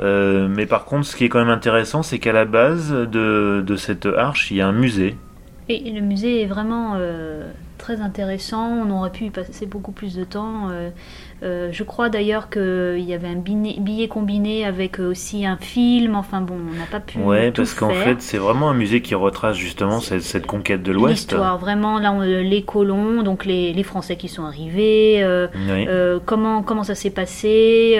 Euh, 0.00 0.48
mais 0.48 0.66
par 0.66 0.84
contre, 0.84 1.06
ce 1.06 1.14
qui 1.16 1.24
est 1.24 1.28
quand 1.28 1.40
même 1.40 1.48
intéressant, 1.50 2.02
c'est 2.02 2.18
qu'à 2.18 2.32
la 2.32 2.44
base 2.44 2.90
de, 2.92 3.62
de 3.64 3.76
cette 3.76 4.06
arche, 4.06 4.50
il 4.50 4.56
y 4.58 4.60
a 4.60 4.66
un 4.68 4.72
musée. 4.72 5.16
Et 5.68 5.90
le 5.90 6.00
musée 6.00 6.42
est 6.42 6.46
vraiment 6.46 6.94
très 7.78 8.00
intéressant. 8.00 8.68
On 8.86 8.90
aurait 8.90 9.10
pu 9.10 9.24
y 9.24 9.30
passer 9.30 9.66
beaucoup 9.66 9.92
plus 9.92 10.14
de 10.16 10.24
temps. 10.24 10.68
Euh, 10.70 10.90
euh, 11.44 11.68
je 11.70 11.84
crois 11.84 12.08
d'ailleurs 12.08 12.50
qu'il 12.50 12.98
y 13.00 13.14
avait 13.14 13.28
un 13.28 13.36
billet, 13.36 13.76
billet 13.78 14.08
combiné 14.08 14.64
avec 14.66 14.98
euh, 14.98 15.10
aussi 15.10 15.46
un 15.46 15.56
film. 15.56 16.16
Enfin 16.16 16.40
bon, 16.40 16.56
on 16.56 16.76
n'a 16.78 16.86
pas 16.90 17.00
pu. 17.00 17.18
Ouais, 17.18 17.52
tout 17.52 17.62
parce 17.62 17.74
qu'en 17.74 17.90
fait, 17.90 18.20
c'est 18.20 18.38
vraiment 18.38 18.68
un 18.70 18.74
musée 18.74 19.00
qui 19.02 19.14
retrace 19.14 19.56
justement 19.56 20.00
cette, 20.00 20.22
cette 20.22 20.46
conquête 20.46 20.82
de 20.82 20.92
l'Ouest. 20.92 21.30
L'histoire, 21.30 21.56
vraiment, 21.58 21.98
là, 21.98 22.12
on- 22.12 22.20
les 22.20 22.62
colons, 22.62 23.22
donc 23.22 23.44
les, 23.44 23.72
les 23.72 23.82
Français 23.84 24.16
qui 24.16 24.28
sont 24.28 24.44
arrivés, 24.44 25.22
euh, 25.22 25.46
Oui. 25.54 25.86
euh, 25.88 26.18
comment, 26.24 26.62
comment 26.62 26.82
ça 26.84 26.94
s'est 26.96 27.10
passé, 27.10 27.98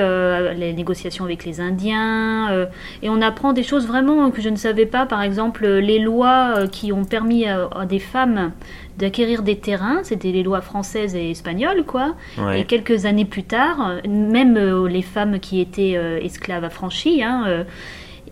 les 0.57 0.73
négociations 0.73 1.25
avec 1.25 1.45
les 1.45 1.61
Indiens, 1.61 2.67
et 3.03 3.09
on 3.09 3.23
apprend 3.23 3.53
des 3.53 3.63
choses 3.63 3.87
vraiment 3.87 4.31
que 4.31 4.41
je 4.43 4.49
ne 4.49 4.57
savais 4.57 4.87
pas, 4.87 5.07
par 5.07 5.23
exemple 5.23 5.67
les 5.67 5.99
lois 6.01 6.67
qui 6.73 6.93
ont 6.93 7.05
permis 7.05 7.47
à, 7.47 7.69
à 7.75 7.87
des 7.87 7.99
femmes 8.01 8.51
d'acquérir 8.99 9.43
des 9.43 9.57
terrains, 9.57 10.01
c'était 10.03 10.33
les 10.33 10.43
lois 10.43 10.61
françaises 10.61 11.15
et 11.15 11.31
espagnoles, 11.31 11.85
quoi. 11.85 12.17
Ouais. 12.37 12.61
Et 12.61 12.65
quelques 12.65 13.07
années 13.07 13.25
plus 13.25 13.45
tard, 13.45 13.89
euh, 13.89 14.09
même 14.09 14.57
euh, 14.57 14.89
les 14.89 15.03
femmes 15.03 15.39
qui 15.39 15.61
étaient 15.61 15.95
euh, 15.97 16.19
esclaves 16.21 16.65
affranchies, 16.65 17.23
hein, 17.23 17.65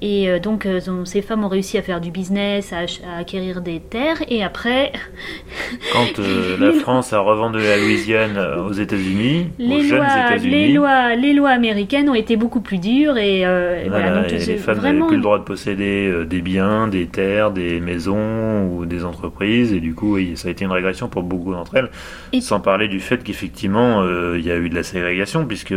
Et 0.02 0.28
euh, 0.28 0.38
donc, 0.38 0.66
euh, 0.66 0.80
ont- 0.88 1.04
ces 1.04 1.22
femmes 1.22 1.44
ont 1.44 1.48
réussi 1.48 1.78
à 1.78 1.82
faire 1.82 2.00
du 2.00 2.10
business, 2.10 2.72
à, 2.72 3.18
acquérir 3.18 3.60
des 3.60 3.80
terres. 3.80 4.22
Et 4.28 4.42
après, 4.42 4.92
Quand 5.92 6.18
euh, 6.18 6.56
la 6.60 6.72
France 6.72 7.12
a 7.12 7.20
revendu 7.20 7.58
la 7.58 7.76
Louisiane 7.76 8.38
aux 8.38 8.72
États-Unis, 8.72 9.46
aux 9.58 9.62
les 9.62 9.82
jeunes 9.82 9.98
lois, 9.98 10.06
les, 10.06 10.36
États-Unis, 10.36 10.72
lois, 10.74 11.14
les 11.16 11.32
lois 11.32 11.50
américaines 11.50 12.08
ont 12.08 12.14
été 12.14 12.36
beaucoup 12.36 12.60
plus 12.60 12.78
dures. 12.78 13.16
Et, 13.16 13.46
euh, 13.46 13.84
voilà, 13.88 14.06
voilà, 14.10 14.22
donc 14.22 14.32
et 14.32 14.44
les 14.44 14.56
femmes 14.56 14.80
n'avaient 14.80 14.98
plus 15.06 15.16
le 15.16 15.22
droit 15.22 15.38
de 15.38 15.44
posséder 15.44 16.08
euh, 16.08 16.24
des 16.24 16.40
biens, 16.42 16.88
des 16.88 17.06
terres, 17.06 17.50
des 17.50 17.80
maisons 17.80 18.66
ou 18.70 18.86
des 18.86 19.04
entreprises. 19.04 19.72
Et 19.72 19.80
du 19.80 19.94
coup, 19.94 20.14
oui, 20.14 20.32
ça 20.36 20.48
a 20.48 20.50
été 20.50 20.64
une 20.64 20.72
régression 20.72 21.08
pour 21.08 21.22
beaucoup 21.22 21.52
d'entre 21.52 21.76
elles. 21.76 21.90
Et- 22.32 22.40
Sans 22.40 22.60
parler 22.60 22.88
du 22.88 23.00
fait 23.00 23.22
qu'effectivement, 23.24 24.04
il 24.34 24.44
y 24.44 24.50
a 24.50 24.56
eu 24.56 24.68
de 24.68 24.74
la 24.74 24.82
ségrégation, 24.82 25.46
puisque 25.46 25.74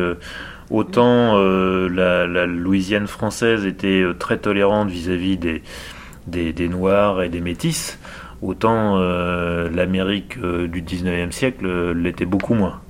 autant 0.69 1.37
euh, 1.37 1.89
la, 1.89 2.45
Louisiane 2.45 3.07
française 3.07 3.65
était 3.65 4.01
euh, 4.01 4.13
très 4.13 4.37
tolérante 4.37 4.89
vis-à-vis 4.89 5.37
des, 5.37 6.67
Noirs 6.69 7.21
et 7.23 7.29
des 7.29 7.41
Métis, 7.41 7.99
autant 8.41 8.97
euh, 8.97 9.69
l'Amérique 9.69 10.39
du 10.39 10.81
19e 10.81 11.31
siècle 11.31 11.91
l'était 11.93 12.25
beaucoup 12.25 12.53
moins. 12.53 12.81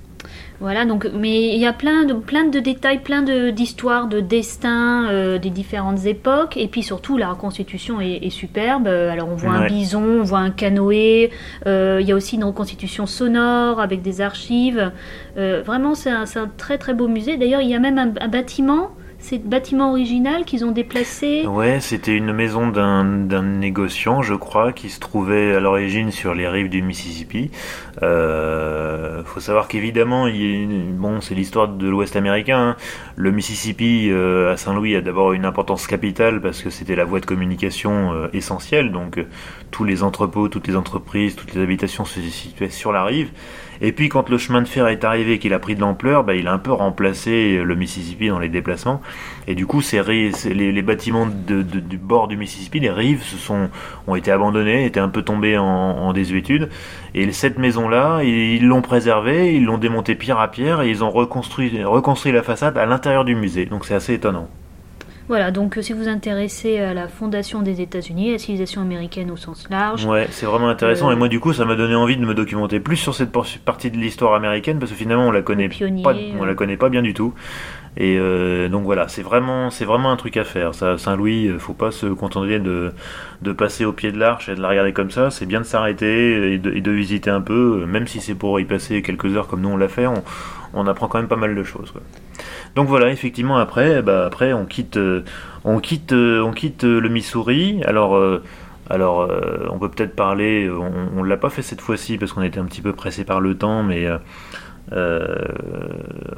Voilà, 0.62 0.84
donc, 0.84 1.10
mais 1.14 1.56
il 1.56 1.60
y 1.62 1.66
a 1.66 1.72
plein 1.72 2.04
de, 2.04 2.14
plein 2.14 2.44
de 2.44 2.60
détails, 2.60 3.00
plein 3.00 3.22
de- 3.22 3.50
d'histoires, 3.50 4.08
de, 4.08 4.20
destins 4.20 5.08
euh, 5.10 5.38
des 5.40 5.50
différentes 5.52 6.06
époques, 6.06 6.58
et 6.58 6.68
puis 6.68 6.84
surtout 6.84 7.16
la 7.16 7.30
reconstitution 7.30 8.02
est, 8.02 8.20
est 8.26 8.30
superbe. 8.30 8.88
Alors 8.88 9.30
on 9.30 9.36
voit 9.36 9.52
un 9.54 9.68
bison, 9.68 10.20
on 10.20 10.24
voit 10.24 10.40
un 10.40 10.50
canoë, 10.52 11.30
euh, 11.66 12.00
il 12.02 12.08
y 12.08 12.12
a 12.12 12.16
aussi 12.16 12.36
une 12.36 12.44
reconstitution 12.44 13.06
sonore 13.06 13.80
avec 13.80 14.02
des 14.02 14.20
archives. 14.20 14.92
Euh, 15.38 15.62
vraiment, 15.66 15.96
c'est 15.96 16.10
un, 16.10 16.26
c'est 16.26 16.40
un 16.40 16.50
très 16.58 16.78
très 16.78 16.94
beau 16.94 17.08
musée. 17.08 17.38
D'ailleurs, 17.38 17.62
il 17.62 17.70
y 17.70 17.76
a 17.76 17.80
même 17.80 17.98
un, 17.98 18.12
un 18.20 18.28
bâtiment, 18.28 18.90
c'est 19.30 19.38
le 19.38 19.48
bâtiment 19.48 19.92
original 19.92 20.44
qu'ils 20.44 20.66
ont 20.66 20.72
déplacé. 20.72 21.46
Ouais, 21.46 21.80
c'était 21.82 22.16
une 22.16 22.34
maison 22.34 22.68
d'un 22.68 23.44
négociant, 23.44 24.24
je 24.24 24.34
crois, 24.34 24.74
qui 24.74 24.90
se 24.90 25.00
trouvait 25.00 25.54
à 25.54 25.60
l'origine 25.60 26.10
sur 26.10 26.34
les 26.34 26.48
rives 26.48 26.70
du 26.70 26.82
Mississippi. 26.82 27.52
Euh, 28.02 29.24
faut 29.26 29.40
savoir 29.40 29.68
qu'évidemment, 29.68 30.26
il 30.26 30.96
bon, 30.98 31.22
c'est 31.22 31.36
l'histoire 31.36 31.68
de 31.68 31.88
l'Ouest 31.88 32.16
américain. 32.16 32.70
hein. 32.70 32.76
Le 33.16 33.30
Mississippi 33.32 34.10
euh, 34.10 34.52
à 34.52 34.58
Saint-Louis 34.58 34.96
a 34.96 35.02
d'abord 35.02 35.34
une 35.34 35.46
importance 35.46 35.86
capitale 35.86 36.42
parce 36.42 36.64
que 36.64 36.72
c'était 36.72 36.96
la 36.96 37.06
voie 37.06 37.20
de 37.20 37.28
communication 37.28 38.12
euh, 38.14 38.30
essentielle. 38.34 38.92
Donc 38.92 39.24
tous 39.70 39.84
les 39.84 40.02
entrepôts, 40.02 40.50
toutes 40.50 40.68
les 40.68 40.76
entreprises, 40.76 41.36
toutes 41.36 41.54
les 41.54 41.62
habitations 41.62 42.04
se 42.04 42.20
situaient 42.20 42.72
sur 42.72 42.92
la 42.92 43.04
rive. 43.04 43.30
Et 43.82 43.92
puis 43.92 44.10
quand 44.10 44.30
le 44.30 44.38
chemin 44.38 44.62
de 44.62 44.68
fer 44.68 44.88
est 44.88 45.04
arrivé 45.04 45.34
et 45.34 45.40
qu'il 45.40 45.54
a 45.54 45.60
pris 45.60 45.76
de 45.76 45.82
l'ampleur, 45.82 46.24
bah, 46.24 46.36
il 46.36 46.48
a 46.48 46.54
un 46.54 46.58
peu 46.58 46.72
remplacé 46.72 47.62
le 47.64 47.76
Mississippi 47.76 48.28
dans 48.28 48.40
les 48.40 48.50
déplacements. 48.50 49.02
Et 49.48 49.56
du 49.56 49.66
coup, 49.66 49.82
les, 49.92 50.82
bâtiments 50.82 51.28
du 51.28 51.98
bord 51.98 52.28
du 52.28 52.38
Mississippi, 52.38 52.80
les 52.80 52.90
rives, 52.90 53.24
se 53.24 53.38
sont, 53.38 53.70
ont 54.08 54.16
été 54.16 54.32
abandonnés, 54.32 54.86
étaient 54.86 55.00
un 55.00 55.10
peu 55.10 55.22
tombés 55.22 55.58
en, 55.58 56.12
désuétude. 56.14 56.70
Et 57.14 57.32
cette 57.32 57.58
maison-là, 57.58 58.24
ils 58.24 58.66
l'ont 58.66 58.82
préservée, 58.82 59.56
ils 59.56 59.64
l'ont 59.64 59.78
démontée 59.78 60.16
pierre 60.16 60.40
à 60.40 60.50
pierre 60.50 60.82
et 60.82 60.90
ils 60.90 61.04
ont 61.04 61.12
reconstruit 61.12 62.32
la 62.32 62.44
façade 62.44 62.78
à 62.78 62.86
l'intérieur 62.86 63.26
du 63.26 63.36
musée. 63.36 63.66
Donc 63.66 63.86
c'est 63.86 63.96
assez 63.96 64.14
étonnant. 64.14 64.50
Voilà, 65.30 65.52
donc 65.52 65.78
euh, 65.78 65.82
si 65.84 65.94
vous 65.94 66.00
vous 66.00 66.08
intéressez 66.10 66.80
à 66.80 66.96
la 66.96 67.08
fondation 67.08 67.62
des 67.62 67.82
États-Unis, 67.82 68.30
à 68.30 68.32
la 68.34 68.38
civilisation 68.40 68.82
américaine 68.82 69.30
au 69.30 69.38
sens 69.38 69.68
large, 69.70 70.04
Ouais, 70.04 70.28
c'est 70.32 70.48
vraiment 70.48 70.70
intéressant. 70.70 71.10
Euh, 71.10 71.14
Et 71.14 71.16
moi, 71.16 71.28
du 71.28 71.40
coup, 71.40 71.54
ça 71.54 71.66
m'a 71.66 71.76
donné 71.76 71.94
envie 71.94 72.18
de 72.18 72.26
me 72.26 72.34
documenter 72.34 72.80
plus 72.80 72.98
sur 72.98 73.14
cette 73.14 73.32
partie 73.32 73.92
de 73.92 73.98
l'histoire 73.98 74.34
américaine 74.34 74.80
parce 74.80 74.92
que 74.92 74.98
finalement, 74.98 75.28
on 75.28 75.32
la 75.32 75.44
connaît 75.44 75.70
pas, 75.70 76.14
on 76.40 76.44
euh. 76.44 76.46
la 76.48 76.56
connaît 76.56 76.78
pas 76.78 76.90
bien 76.90 77.04
du 77.04 77.14
tout. 77.14 77.36
Et 77.96 78.18
euh, 78.18 78.70
donc 78.70 78.86
voilà, 78.86 79.08
c'est 79.08 79.22
vraiment, 79.22 79.70
c'est 79.70 79.86
vraiment 79.86 80.12
un 80.12 80.16
truc 80.16 80.36
à 80.36 80.44
faire. 80.44 80.74
Ça, 80.74 80.98
Saint-Louis, 80.98 81.52
faut 81.60 81.74
pas 81.74 81.92
se 81.92 82.08
contenter 82.08 82.58
de, 82.58 82.92
de 83.44 83.52
passer 83.52 83.86
au 83.86 83.94
pied 83.94 84.12
de 84.12 84.18
l'arche 84.18 84.50
et 84.50 84.56
de 84.56 84.62
la 84.62 84.70
regarder 84.70 84.94
comme 84.94 85.12
ça. 85.12 85.30
C'est 85.30 85.46
bien 85.46 85.60
de 85.60 85.66
s'arrêter 85.66 86.54
et 86.54 86.58
de, 86.58 86.74
et 86.74 86.82
de 86.82 86.92
visiter 86.92 87.30
un 87.30 87.42
peu, 87.42 87.86
même 87.86 88.08
si 88.08 88.20
c'est 88.20 88.36
pour 88.36 88.60
y 88.60 88.66
passer 88.66 89.04
quelques 89.04 89.36
heures 89.36 89.48
comme 89.48 89.62
nous 89.62 89.70
on 89.70 89.78
l'a 89.78 89.90
fait. 89.90 90.08
On, 90.08 90.24
on 90.74 90.88
apprend 90.88 91.08
quand 91.08 91.20
même 91.20 91.28
pas 91.28 91.36
mal 91.36 91.54
de 91.56 91.64
choses. 91.64 91.92
quoi. 91.92 92.02
Donc 92.76 92.88
voilà, 92.88 93.10
effectivement, 93.10 93.58
après, 93.58 94.02
bah, 94.02 94.26
après, 94.26 94.54
on 94.54 94.66
quitte, 94.66 94.98
euh, 94.98 95.24
on 95.64 95.80
quitte, 95.80 96.14
euh, 96.14 96.42
on 96.42 96.52
quitte 96.52 96.84
euh, 96.84 97.00
le 97.00 97.10
Missouri. 97.10 97.82
Alors. 97.86 98.20
alors, 98.90 99.30
on 99.72 99.78
peut 99.78 99.90
peut-être 99.90 100.16
parler, 100.16 100.68
on, 100.70 101.20
on 101.20 101.24
l'a 101.24 101.38
pas 101.38 101.52
fait 101.52 101.62
cette 101.62 101.82
fois-ci 101.82 102.18
parce 102.18 102.34
qu'on 102.34 102.42
était 102.42 102.60
un 102.60 102.66
petit 102.66 102.82
peu 102.82 102.94
pressé 102.94 103.24
par 103.24 103.40
le 103.40 103.56
temps, 103.56 103.84
mais 103.84 104.08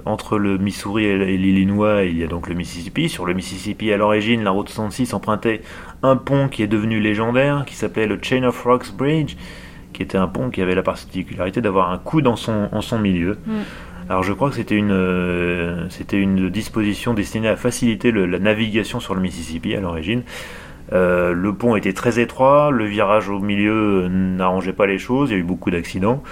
entre 0.05 0.37
le 0.37 0.57
Missouri 0.57 1.05
et 1.05 1.37
l'Illinois, 1.37 2.03
il 2.03 2.17
y 2.17 2.23
a 2.25 2.27
donc 2.27 2.49
le 2.49 2.55
Mississippi. 2.55 3.07
Sur 3.07 3.25
le 3.25 3.33
Mississippi, 3.33 3.93
à 3.93 3.97
l'origine, 3.97 4.43
la 4.43 4.51
route 4.51 4.67
66 4.67 5.13
empruntait 5.13 5.61
un 6.03 6.17
pont 6.17 6.49
qui 6.49 6.61
est 6.61 6.67
devenu 6.67 6.99
légendaire, 6.99 7.63
qui 7.65 7.75
s'appelait 7.75 8.07
le 8.07 8.19
Chain 8.21 8.43
of 8.43 8.61
Rocks 8.63 8.93
Bridge, 8.97 9.37
qui 9.93 10.03
était 10.03 10.17
un 10.17 10.27
pont 10.27 10.49
qui 10.49 10.61
avait 10.61 10.75
la 10.75 10.83
particularité 10.83 11.61
d'avoir 11.61 11.91
un 11.91 11.97
coude 11.97 12.27
en 12.27 12.35
son, 12.35 12.67
en 12.71 12.81
son 12.81 12.99
milieu. 12.99 13.37
Mm. 13.45 13.51
Alors 14.11 14.23
je 14.23 14.33
crois 14.33 14.49
que 14.49 14.57
c'était 14.57 14.75
une, 14.75 14.91
euh, 14.91 16.49
disposition 16.49 17.13
destinée 17.13 17.47
à 17.47 17.55
faciliter 17.55 18.11
la 18.11 18.39
navigation 18.39 18.99
sur 18.99 19.15
le 19.15 19.21
Mississippi 19.21 19.73
à 19.73 19.79
l'origine. 19.79 20.23
Euh, 20.91 21.31
le 21.31 21.53
pont 21.53 21.77
était 21.77 21.93
très 21.93 22.19
étroit, 22.19 22.71
le 22.71 22.83
virage 22.83 23.29
au 23.29 23.39
milieu 23.39 24.03
euh, 24.03 24.09
n'arrangeait 24.09 24.73
pas 24.73 24.85
les 24.85 24.97
choses, 24.97 25.29
il 25.29 25.33
y 25.33 25.35
a 25.37 25.39
eu 25.39 25.43
beaucoup 25.43 25.71
d'accidents. 25.71 26.23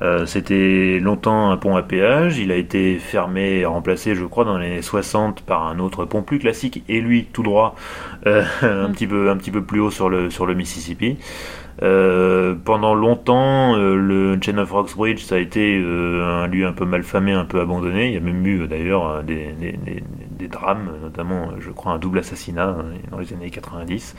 Euh, 0.00 0.26
c'était 0.26 1.00
longtemps 1.00 1.50
un 1.50 1.56
pont 1.56 1.76
à 1.76 1.82
péage, 1.82 2.38
il 2.38 2.52
a 2.52 2.56
été 2.56 2.98
fermé 2.98 3.58
et 3.58 3.66
remplacé, 3.66 4.14
je 4.14 4.24
crois, 4.24 4.44
dans 4.44 4.56
les 4.58 4.66
années 4.66 4.82
60 4.82 5.42
par 5.42 5.66
un 5.66 5.78
autre 5.80 6.04
pont 6.04 6.22
plus 6.22 6.38
classique, 6.38 6.84
et 6.88 7.00
lui, 7.00 7.24
tout 7.32 7.42
droit, 7.42 7.74
euh, 8.26 8.44
un, 8.62 8.90
petit 8.92 9.06
peu, 9.06 9.30
un 9.30 9.36
petit 9.36 9.50
peu 9.50 9.62
plus 9.64 9.80
haut 9.80 9.90
sur 9.90 10.08
le, 10.08 10.30
sur 10.30 10.46
le 10.46 10.54
Mississippi. 10.54 11.18
Euh, 11.82 12.56
pendant 12.64 12.94
longtemps, 12.94 13.76
euh, 13.76 13.94
le 13.94 14.38
Chain 14.42 14.58
of 14.58 14.70
Rocks 14.72 14.96
Bridge, 14.96 15.22
ça 15.22 15.36
a 15.36 15.38
été 15.38 15.78
euh, 15.78 16.24
un 16.44 16.48
lieu 16.48 16.66
un 16.66 16.72
peu 16.72 16.84
malfamé, 16.84 17.32
un 17.32 17.44
peu 17.44 17.60
abandonné. 17.60 18.08
Il 18.08 18.14
y 18.14 18.16
a 18.16 18.20
même 18.20 18.44
eu 18.46 18.62
euh, 18.62 18.66
d'ailleurs 18.66 19.06
euh, 19.08 19.22
des, 19.22 19.52
des, 19.52 19.72
des- 19.72 20.02
des 20.30 20.48
drames, 20.48 20.92
notamment, 21.02 21.50
je 21.58 21.70
crois, 21.70 21.92
un 21.92 21.98
double 21.98 22.20
assassinat 22.20 22.68
hein, 22.68 22.84
dans 23.10 23.18
les 23.18 23.32
années 23.32 23.50
90. 23.50 24.14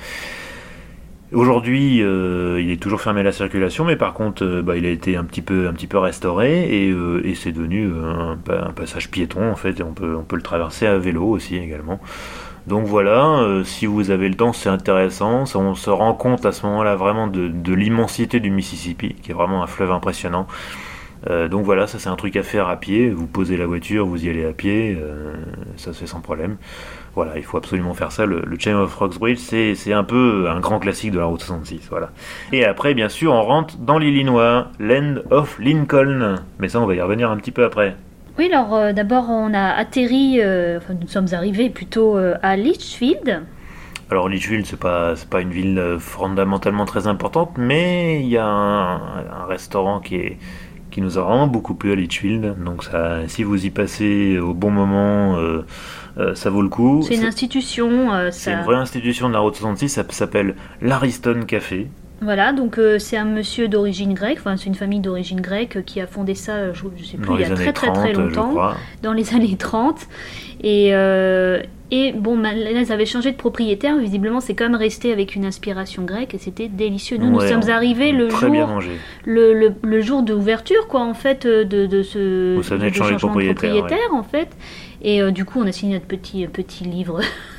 Aujourd'hui, 1.32 2.02
euh, 2.02 2.60
il 2.60 2.72
est 2.72 2.82
toujours 2.82 3.02
fermé 3.02 3.20
à 3.20 3.24
la 3.24 3.32
circulation, 3.32 3.86
mais 3.86 3.96
par 3.96 4.14
contre, 4.14 4.44
euh, 4.44 4.62
bah, 4.64 4.78
il 4.78 4.86
a 4.88 4.90
été 4.90 5.16
un 5.16 5.24
petit 5.24 5.42
peu, 5.44 5.70
restauré 6.00 6.86
et, 6.86 6.90
euh, 6.90 7.22
et 7.24 7.36
c'est 7.36 7.52
devenu 7.52 7.92
un, 8.04 8.36
pa- 8.36 8.66
un 8.68 8.72
passage 8.72 9.12
piéton 9.12 9.52
en 9.52 9.56
fait. 9.56 9.80
Et 9.80 9.84
on 9.84 9.94
peut, 9.94 10.18
le 10.36 10.42
traverser 10.42 10.88
à 10.88 10.98
vélo 10.98 11.24
aussi 11.26 11.56
également. 11.56 12.00
Donc 12.66 12.86
voilà, 12.86 13.62
si 13.64 13.86
vous 13.88 14.12
avez 14.12 14.30
le 14.30 14.36
temps, 14.36 14.54
c'est 14.54 14.70
intéressant. 14.70 15.46
On 15.56 15.76
se 15.76 15.90
rend 15.90 16.14
compte 16.14 16.46
à 16.46 16.52
ce 16.52 16.66
moment-là 16.68 16.96
vraiment 16.96 17.26
de 17.28 17.74
l'immensité 17.74 18.40
du 18.40 18.52
Mississippi, 18.52 19.16
qui 19.16 19.32
est 19.32 19.34
vraiment 19.34 19.64
un 19.64 19.68
fleuve 19.68 19.92
impressionnant. 19.92 20.46
Euh, 21.30 21.48
donc 21.48 21.66
voilà, 21.66 21.88
ça 21.88 22.00
c'est 22.00 22.10
un 22.10 22.16
truc 22.16 22.36
à 22.36 22.44
faire 22.44 22.70
à 22.70 22.78
pied. 22.78 23.10
Vous 23.10 23.28
posez 23.28 23.58
la 23.58 23.66
voiture, 23.66 24.06
vous 24.06 24.26
y 24.26 24.30
allez 24.30 24.46
à 24.46 24.54
pied, 24.54 24.98
euh, 25.00 25.34
ça 25.76 25.94
se 25.94 26.00
fait 26.00 26.08
sans 26.08 26.22
problème. 26.22 26.58
Voilà, 27.16 27.38
il 27.38 27.44
faut 27.44 27.58
absolument 27.58 27.94
faire 27.94 28.12
ça. 28.12 28.26
Le, 28.26 28.42
le 28.46 28.60
Chain 28.60 28.78
of 28.78 28.96
Rocks 28.96 29.20
Bridge, 29.20 29.40
c'est 29.40 29.76
c'est 29.76 29.94
un 29.94 30.04
peu 30.04 30.48
un 30.50 30.60
grand 30.60 30.80
classique 30.80 31.12
de 31.12 31.20
la 31.20 31.26
route 31.26 31.42
66. 31.42 31.88
Voilà. 31.90 32.12
Et 32.54 32.66
après, 32.66 32.94
bien 32.94 33.10
sûr, 33.10 33.34
on 33.34 33.44
rentre 33.44 33.78
dans 33.78 33.98
l'Illinois, 33.98 34.68
Land 34.80 35.16
of 35.30 35.60
Lincoln. 35.60 36.36
Mais 36.60 36.70
ça, 36.70 36.80
on 36.80 36.86
va 36.86 36.96
y 36.96 37.02
revenir 37.02 37.30
un 37.30 37.38
petit 37.38 37.52
peu 37.52 37.66
après. 37.66 37.96
Oui, 38.40 38.50
alors 38.54 38.74
euh, 38.74 38.94
d'abord 38.94 39.26
on 39.28 39.54
a 39.54 39.74
atterri, 39.74 40.40
euh, 40.40 40.78
enfin 40.78 40.94
nous 40.94 41.10
sommes 41.10 41.28
arrivés 41.34 41.70
plutôt 41.70 42.18
euh, 42.18 42.36
à 42.42 42.56
Litchfield. 42.56 43.44
Alors 44.10 44.30
Litchfield, 44.30 44.66
c'est 44.66 44.80
pas 44.80 45.18
c'est 45.18 45.30
pas 45.30 45.42
une 45.42 45.50
ville 45.50 45.98
fondamentalement 46.00 46.86
très 46.86 47.08
importante, 47.08 47.58
mais 47.58 48.22
il 48.22 48.30
y 48.30 48.38
a 48.38 48.46
un, 48.46 48.96
un 48.96 49.46
restaurant 49.46 50.00
qui 50.00 50.16
est 50.16 50.38
qui 50.91 51.01
nous 51.01 51.17
a 51.17 51.22
vraiment 51.22 51.48
beaucoup 51.48 51.74
plu 51.75 51.91
à 51.91 51.96
Litchfield. 51.96 52.55
Donc 52.63 52.84
ça, 52.84 53.19
si 53.27 53.43
vous 53.43 53.65
y 53.65 53.69
passez 53.69 54.38
au 54.39 54.53
bon 54.53 54.72
moment, 54.72 55.38
euh, 55.38 55.65
euh, 56.17 56.36
ça 56.36 56.50
vaut 56.50 56.62
le 56.62 56.69
coup. 56.69 57.01
C'est 57.08 57.15
une 57.15 57.25
institution. 57.25 58.13
euh, 58.13 58.29
C'est 58.31 58.51
ça- 58.51 58.58
une 58.60 58.65
vraie 58.65 58.75
institution 58.77 59.27
de 59.29 59.34
la 59.34 59.39
route 59.39 59.55
66, 59.55 59.89
ça 59.89 60.03
s'appelle 60.10 60.55
l'Ariston 60.81 61.41
Café. 61.48 61.88
Voilà, 62.22 62.51
donc 62.51 62.77
c'est 62.98 63.15
un 63.15 63.24
monsieur 63.24 63.69
d'origine 63.69 64.13
grecque, 64.13 64.39
enfin 64.39 64.58
c'est 64.58 64.65
une 64.65 64.75
famille 64.75 65.00
d'origine 65.00 65.39
grecque 65.39 65.86
qui 65.86 66.01
a 66.01 66.05
fondé 66.08 66.36
ça, 66.36 66.74
je, 66.74 66.84
je 66.98 67.03
sais 67.05 67.15
plus, 67.17 67.25
Dans 67.27 67.36
il 67.38 67.41
y 67.41 67.46
a 67.46 67.55
très 67.55 67.72
très 67.72 67.88
30, 67.88 67.96
très 67.96 68.12
longtemps, 68.12 68.72
dans 69.03 69.13
les 69.13 69.34
années 69.34 69.55
30. 69.58 70.05
Et, 70.62 70.91
et 71.91 72.12
bon, 72.12 72.38
bah, 72.38 72.53
là 72.53 72.72
ils 72.72 72.91
avaient 72.91 73.05
changé 73.05 73.31
de 73.31 73.38
propriétaire, 73.38 73.98
visiblement 73.98 74.39
c'est 74.39 74.53
quand 74.53 74.65
même 74.65 74.79
resté 74.79 75.12
avec 75.12 75.36
une 75.36 75.46
inspiration 75.46 76.03
grecque 76.03 76.34
et 76.34 76.38
c'était 76.38 76.67
délicieux. 76.67 77.17
Nous, 77.17 77.29
nous 77.29 77.41
sommes 77.41 77.69
arrivés 77.69 78.12
le 78.12 78.29
jour, 78.29 78.81
le, 79.25 79.53
le, 79.53 79.74
le 79.81 80.01
jour 80.01 80.22
d'ouverture, 80.24 80.88
quoi, 80.88 81.01
en 81.01 81.13
fait, 81.13 81.46
euh, 81.46 81.63
de, 81.63 81.86
de 81.86 82.03
ce 82.03 82.55
de 82.58 82.62
de 83.13 83.17
propriétaire, 83.17 84.13
en 84.13 84.24
fait. 84.24 84.50
Et 85.01 85.22
euh, 85.22 85.31
du 85.31 85.46
coup, 85.46 85.60
on 85.62 85.67
a 85.67 85.72
signé 85.72 85.93
notre 85.93 86.08
petit, 86.08 86.46
petit 86.48 86.84
livre 86.84 87.22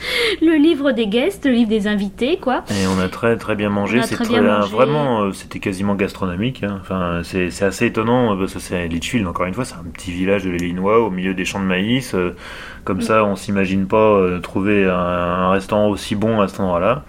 le 0.42 0.54
livre 0.56 0.92
des 0.92 1.06
guests, 1.06 1.46
le 1.46 1.52
livre 1.52 1.68
des 1.70 1.86
invités, 1.86 2.36
quoi. 2.38 2.64
Et 2.70 2.86
on 2.86 2.98
a 3.00 3.08
très 3.08 3.36
très 3.36 3.54
bien 3.56 3.70
mangé. 3.70 4.00
C'est 4.02 4.14
très 4.14 4.24
très- 4.24 4.40
bien 4.40 4.58
mangé. 4.60 4.72
vraiment, 4.72 5.22
euh, 5.22 5.32
c'était 5.32 5.58
quasiment 5.58 5.94
gastronomique. 5.94 6.62
hein. 6.62 6.78
Enfin, 6.80 7.20
c'est 7.24 7.62
assez 7.62 7.86
étonnant 7.86 8.34
euh, 8.34 8.38
parce 8.38 8.54
que 8.54 8.58
c'est 8.60 8.86
Litchfield. 8.88 9.26
Encore 9.26 9.46
une 9.46 9.54
fois, 9.54 9.64
c'est 9.64 9.74
un 9.74 9.84
petit 9.92 10.12
village 10.12 10.44
de 10.44 10.50
l'Illinois 10.50 11.00
au 11.00 11.10
milieu 11.10 11.34
des 11.34 11.44
champs 11.44 11.60
de 11.60 11.64
maïs. 11.64 12.14
euh, 12.14 12.34
Comme 12.84 13.00
ça, 13.02 13.24
on 13.24 13.36
s'imagine 13.36 13.86
pas 13.86 13.96
euh, 13.96 14.38
trouver 14.40 14.84
un, 14.86 14.92
un 14.94 15.50
restaurant 15.50 15.88
aussi 15.88 16.14
bon 16.14 16.40
à 16.40 16.48
cet 16.48 16.60
endroit-là. 16.60 17.04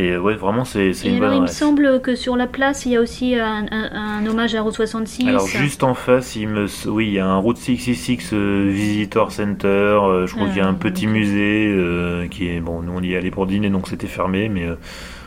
Et 0.00 0.12
euh, 0.12 0.20
ouais, 0.20 0.36
vraiment, 0.36 0.64
c'est 0.64 0.90
une 1.04 1.16
alors, 1.16 1.30
bonne 1.30 1.34
il 1.38 1.42
me 1.42 1.46
semble 1.48 2.00
que 2.00 2.14
sur 2.14 2.36
la 2.36 2.46
place, 2.46 2.86
il 2.86 2.92
y 2.92 2.96
a 2.96 3.00
aussi 3.00 3.34
un, 3.34 3.66
un- 3.70 3.90
un 4.20 4.26
hommage 4.26 4.54
à 4.54 4.62
Route 4.62 4.74
66. 4.74 5.26
Alors 5.26 5.46
juste 5.48 5.82
en 5.82 5.94
face, 5.94 6.36
il 6.36 6.46
me, 6.48 6.66
oui, 6.88 7.08
il 7.08 7.12
y 7.14 7.18
a 7.18 7.26
un 7.26 7.38
Route 7.38 7.56
666 7.56 8.30
euh, 8.32 8.70
Visitor 8.70 9.32
Center. 9.32 9.66
euh, 9.66 10.26
je 10.28 10.34
crois 10.34 10.46
Ah, 10.46 10.52
qu'il 10.52 10.58
y 10.58 10.64
a 10.64 10.68
un 10.68 10.74
petit 10.74 11.06
ok. 11.06 11.12
musée 11.12 11.66
euh, 11.68 12.28
qui 12.28 12.48
est 12.48 12.60
bon. 12.60 12.80
Nous 12.82 12.92
on 12.94 13.02
y 13.02 13.16
allait 13.16 13.32
pour 13.32 13.46
dîner, 13.48 13.70
donc 13.70 13.88
c'était 13.88 14.06
fermé, 14.06 14.48
mais 14.48 14.68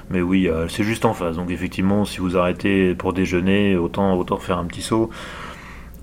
mais 0.09 0.21
oui, 0.21 0.49
c'est 0.69 0.83
juste 0.83 1.03
en 1.05 1.13
face. 1.13 1.35
Donc 1.35 1.51
effectivement, 1.51 2.05
si 2.05 2.19
vous 2.19 2.37
arrêtez 2.37 2.95
pour 2.95 3.11
déjeuner, 3.13 3.75
autant 3.75 4.15
autant 4.17 4.37
faire 4.37 4.57
un 4.57 4.65
petit 4.65 4.81
saut 4.81 5.09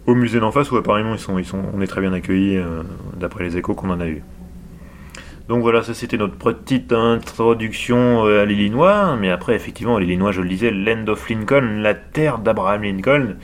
au 0.06 0.14
musée 0.14 0.40
d'en 0.40 0.50
face 0.52 0.70
où 0.70 0.76
apparemment 0.76 1.14
ils 1.14 1.18
sont 1.18 1.38
ils 1.38 1.44
sont 1.46 1.62
on 1.74 1.80
est 1.80 1.86
très 1.86 2.00
bien 2.02 2.12
accueillis 2.12 2.58
d'après 3.18 3.44
les 3.44 3.56
échos 3.56 3.74
qu'on 3.74 3.90
en 3.90 4.00
a 4.00 4.08
eu. 4.08 4.22
Donc 5.48 5.62
voilà, 5.62 5.82
ça 5.82 5.94
c'était 5.94 6.18
notre 6.18 6.36
petite 6.36 6.92
introduction 6.92 8.26
euh, 8.26 8.42
à 8.42 8.44
l'Illinois. 8.44 9.16
Mais 9.18 9.30
après, 9.30 9.54
effectivement, 9.54 9.98
l'Illinois, 9.98 10.30
je 10.30 10.42
le 10.42 10.48
disais, 10.48 10.70
Land 10.70 11.08
of 11.08 11.28
Lincoln, 11.30 11.80
la 11.80 11.94
terre 11.94 12.38
d'Abraham 12.38 12.82
Lincoln. 12.82 13.36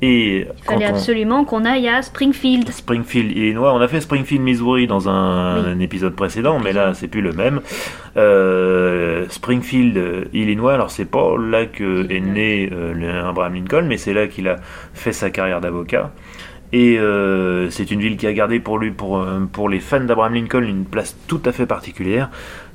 Et 0.00 0.38
Il 0.38 0.64
fallait 0.64 0.86
on... 0.86 0.94
absolument 0.94 1.44
qu'on 1.44 1.64
aille 1.64 1.88
à 1.88 2.02
Springfield. 2.02 2.70
Springfield, 2.70 3.30
Illinois. 3.30 3.72
On 3.72 3.80
a 3.80 3.86
fait 3.86 4.00
Springfield, 4.00 4.42
Missouri 4.42 4.86
dans 4.88 5.08
un, 5.08 5.62
Oui. 5.62 5.70
un 5.70 5.78
épisode 5.78 6.16
précédent, 6.16 6.58
mais 6.58 6.72
là, 6.72 6.92
c'est 6.94 7.06
plus 7.06 7.20
le 7.20 7.32
même. 7.32 7.60
Euh, 8.16 9.26
Springfield, 9.28 9.96
euh, 9.96 10.24
Illinois. 10.32 10.74
Alors, 10.74 10.90
c'est 10.90 11.04
pas 11.04 11.36
là 11.38 11.66
que 11.66 12.10
est 12.10 12.20
né 12.20 12.68
euh, 12.72 13.28
Abraham 13.28 13.54
Lincoln, 13.54 13.84
mais 13.86 13.96
c'est 13.96 14.12
là 14.12 14.26
qu'il 14.26 14.48
a 14.48 14.56
fait 14.92 15.12
sa 15.12 15.30
carrière 15.30 15.60
d'avocat. 15.60 16.10
Et 16.72 16.98
euh, 16.98 17.68
c'est 17.70 17.90
une 17.90 18.00
ville 18.00 18.16
qui 18.16 18.26
a 18.26 18.32
gardé 18.32 18.58
pour 18.60 18.78
lui, 18.78 18.90
pour, 18.92 19.18
euh, 19.18 19.40
pour 19.52 19.68
les 19.68 19.78
fans 19.80 20.00
d'Abraham 20.04 20.34
Lincoln, 20.34 20.62
une 20.62 20.84
place 20.86 21.16
tout 21.26 21.40
à 21.44 21.52
fait 21.52 21.66
particulière, 21.66 22.30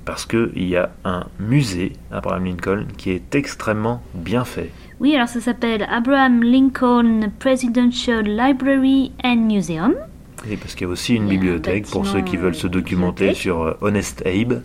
parce 0.06 0.26
qu'il 0.26 0.68
y 0.70 0.76
a 0.76 0.92
un 1.04 1.26
musée 1.40 1.94
Abraham 2.12 2.46
Lincoln 2.46 2.86
qui 2.98 3.10
est 3.12 3.34
extrêmement 3.34 4.04
bien 4.14 4.46
fait. 4.46 4.70
Oui, 5.00 5.16
alors 5.16 5.28
ça 5.28 5.42
s'appelle 5.42 5.88
Abraham 5.92 6.44
Lincoln 6.44 7.32
Presidential 7.40 8.24
Library 8.26 9.12
and 9.24 9.38
Museum. 9.38 9.96
Et 10.50 10.58
parce 10.58 10.76
qu'il 10.76 10.86
y 10.86 10.90
a 10.90 10.94
aussi 10.94 11.16
une 11.16 11.24
un 11.24 11.28
bibliothèque 11.30 11.88
pour 11.88 12.06
ceux 12.06 12.22
qui 12.22 12.38
veulent 12.38 12.56
se 12.56 12.68
documenter 12.68 13.34
sur 13.34 13.64
euh, 13.64 13.78
Honest 13.82 14.24
Abe. 14.26 14.62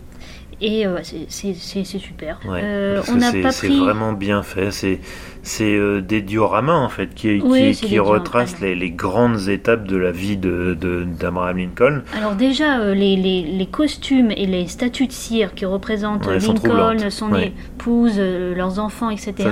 Et 0.61 0.85
euh, 0.87 0.99
c'est- 1.27 1.83
super. 1.83 2.39
Ouais, 2.47 2.61
Euh, 2.63 3.01
on 3.09 3.15
n'a 3.15 3.31
c'est 3.31 3.67
pris. 3.67 3.79
vraiment 3.79 4.13
bien 4.13 4.43
fait. 4.43 4.71
C'est 4.71 4.99
c'est 5.45 5.75
euh, 5.75 5.99
des 6.01 6.21
dioramas 6.21 6.77
en 6.77 6.87
fait 6.89 7.13
qui, 7.13 7.41
Oui, 7.43 7.75
retracent 7.99 8.61
les, 8.61 8.75
les 8.75 8.91
grandes 8.91 9.49
étapes 9.49 9.85
de 9.85 9.97
la 9.97 10.11
vie 10.11 10.37
de 10.37 10.75
d'Abraham 11.19 11.57
Lincoln. 11.57 12.01
Alors 12.17 12.33
déjà, 12.35 12.79
euh, 12.79 12.93
les, 12.95 13.17
les, 13.17 13.41
les 13.43 13.65
costumes 13.65 14.31
et 14.31 14.45
les 14.45 14.67
statues 14.67 15.07
de 15.07 15.11
cire 15.11 15.53
qui 15.53 15.65
représentent 15.65 16.25
Ouais, 16.25 16.39
Lincoln, 16.39 17.09
son 17.09 17.31
Ouais. 17.33 17.51
épouse, 17.77 18.13
euh, 18.17 18.55
leurs 18.55 18.79
enfants, 18.79 19.09
etc. 19.09 19.33
Ça 19.39 19.51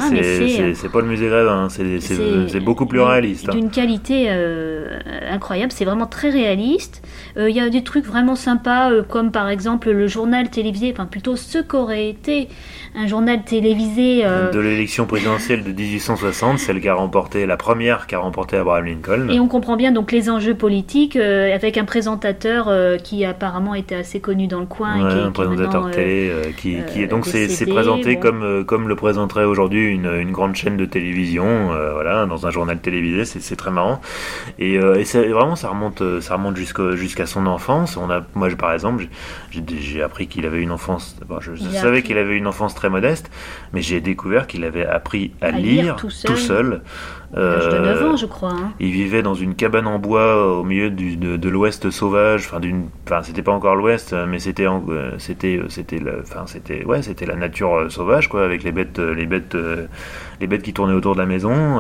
c'est 0.73 0.89
pas 0.91 1.01
le 1.01 1.07
musée 1.07 1.27
Grévin, 1.27 1.65
hein. 1.65 1.67
c'est 1.69 2.59
beaucoup 2.61 2.85
plus 2.85 3.01
réaliste. 3.01 3.49
hein. 3.49 3.53
D'une 3.53 3.69
qualité 3.69 4.29
incroyable, 5.29 5.71
c'est 5.71 5.85
vraiment 5.85 6.05
très 6.07 6.29
réaliste. 6.29 7.01
Il 7.37 7.49
y 7.55 7.59
a 7.59 7.69
des 7.69 7.83
trucs 7.83 8.05
vraiment 8.05 8.35
sympas, 8.35 8.91
comme 9.09 9.31
par 9.31 9.49
exemple 9.49 9.91
le 9.91 10.07
journal 10.07 10.49
télévisé, 10.49 10.91
enfin 10.93 11.05
plutôt 11.05 11.35
ce 11.35 11.57
qu'aurait 11.59 12.07
été 12.09 12.47
un 12.95 13.07
journal 13.07 13.43
télévisé. 13.43 14.23
De 14.53 14.59
l'élection 14.59 15.05
présidentielle 15.05 15.63
de 15.63 15.71
1860, 15.81 16.59
celle 16.59 16.81
qui 16.81 16.87
a 16.87 16.93
remporté 16.95 17.45
la 17.45 17.57
première 17.57 18.07
qu'a 18.07 18.19
remporté 18.19 18.57
Abraham 18.57 18.85
Lincoln. 18.85 19.29
Et 19.29 19.39
on 19.39 19.47
comprend 19.47 19.75
bien 19.75 19.91
donc 19.91 20.11
les 20.11 20.29
enjeux 20.29 20.55
politiques 20.55 21.15
euh, 21.15 21.53
avec 21.53 21.77
un 21.77 21.85
présentateur 21.85 22.67
euh, 22.67 22.97
qui 22.97 23.25
apparemment 23.25 23.75
était 23.75 23.95
assez 23.95 24.19
connu 24.19 24.47
dans 24.47 24.59
le 24.59 24.65
coin. 24.65 24.95
et 24.95 24.99
qui, 25.13 25.19
un 25.19 25.25
qui 25.27 25.31
présentateur 25.31 25.85
euh, 25.87 25.91
télé 25.91 26.31
qui, 26.57 26.77
qui 26.87 27.03
est 27.03 27.07
donc 27.07 27.25
c'est 27.25 27.65
présenté 27.65 28.15
bon. 28.15 28.21
comme 28.21 28.65
comme 28.65 28.87
le 28.87 28.95
présenterait 28.95 29.45
aujourd'hui 29.45 29.87
une, 29.87 30.11
une 30.11 30.31
grande 30.31 30.55
chaîne 30.55 30.77
de 30.77 30.85
télévision 30.85 31.69
voilà 31.93 32.25
dans 32.25 32.47
un 32.47 32.51
journal 32.51 32.79
télévisé 32.79 33.25
c'est 33.25 33.55
très 33.55 33.71
marrant 33.71 34.01
et, 34.59 34.77
vraiment 34.77 35.55
ça 35.55 35.69
remonte 35.69 36.03
ça 36.21 36.35
remonte 36.35 36.57
jusqu'à 36.57 37.25
son 37.25 37.45
enfance 37.45 37.97
on 37.97 38.09
a 38.09 38.21
moi 38.35 38.49
je- 38.49 38.55
par 38.55 38.73
exemple 38.73 39.05
j'ai 39.79 40.01
appris 40.01 40.27
qu'il 40.27 40.45
avait 40.45 40.61
une 40.61 40.71
enfance 40.71 41.15
bon, 41.27 41.39
je, 41.39 41.51
a 41.53 41.81
savais 41.81 42.01
qu'il 42.03 42.17
avait 42.17 42.37
une 42.37 42.47
enfance 42.47 42.75
très 42.75 42.89
modeste 42.89 43.29
mais 43.73 43.81
j'ai 43.81 44.01
découvert 44.01 44.47
qu'il 44.47 44.63
avait 44.63 44.85
appris 44.85 45.31
à, 45.41 45.47
À 45.47 45.51
lire 45.71 45.95
tout 45.95 46.09
seul. 46.09 46.81
à 47.33 47.39
l'âge 47.39 47.69
de 47.69 47.77
9 47.79 48.01
Euh, 48.01 48.09
ans, 48.11 48.15
je 48.17 48.25
crois. 48.25 48.51
hein. 48.51 48.71
il 48.81 48.91
vivait 48.91 49.21
dans 49.21 49.35
une 49.35 49.55
cabane 49.55 49.87
en 49.87 49.99
bois 49.99 50.57
au 50.59 50.63
milieu 50.63 50.89
du- 50.89 51.15
de, 51.15 51.37
de 51.37 51.49
l'Ouest 51.49 51.89
sauvage. 51.89 52.45
Enfin, 52.47 52.59
d'une, 52.59 52.87
enfin, 53.05 53.23
c'était 53.23 53.41
pas 53.41 53.53
encore 53.53 53.75
l'Ouest, 53.75 54.11
euh, 54.13 54.25
mais 54.27 54.39
c'était, 54.39 54.67
en- 54.67 54.83
euh, 54.89 55.11
c'était, 55.17 55.57
euh, 55.57 55.69
c'était, 55.69 55.99
la, 55.99 56.11
enfin, 56.21 56.43
c'était, 56.45 56.83
ouais, 56.83 57.01
c'était 57.01 57.25
la 57.25 57.35
nature 57.35 57.73
euh, 57.73 57.89
sauvage, 57.89 58.27
quoi, 58.27 58.43
avec 58.43 58.63
les 58.63 58.71
bêtes, 58.73 58.99
euh, 58.99 59.13
les 59.13 59.25
bêtes, 59.25 59.55
euh, 59.55 59.85
les 60.41 60.47
bêtes 60.47 60.61
qui 60.63 60.73
tournaient 60.73 60.93
autour 60.93 61.13
de 61.15 61.19
la 61.19 61.25
maison. 61.25 61.79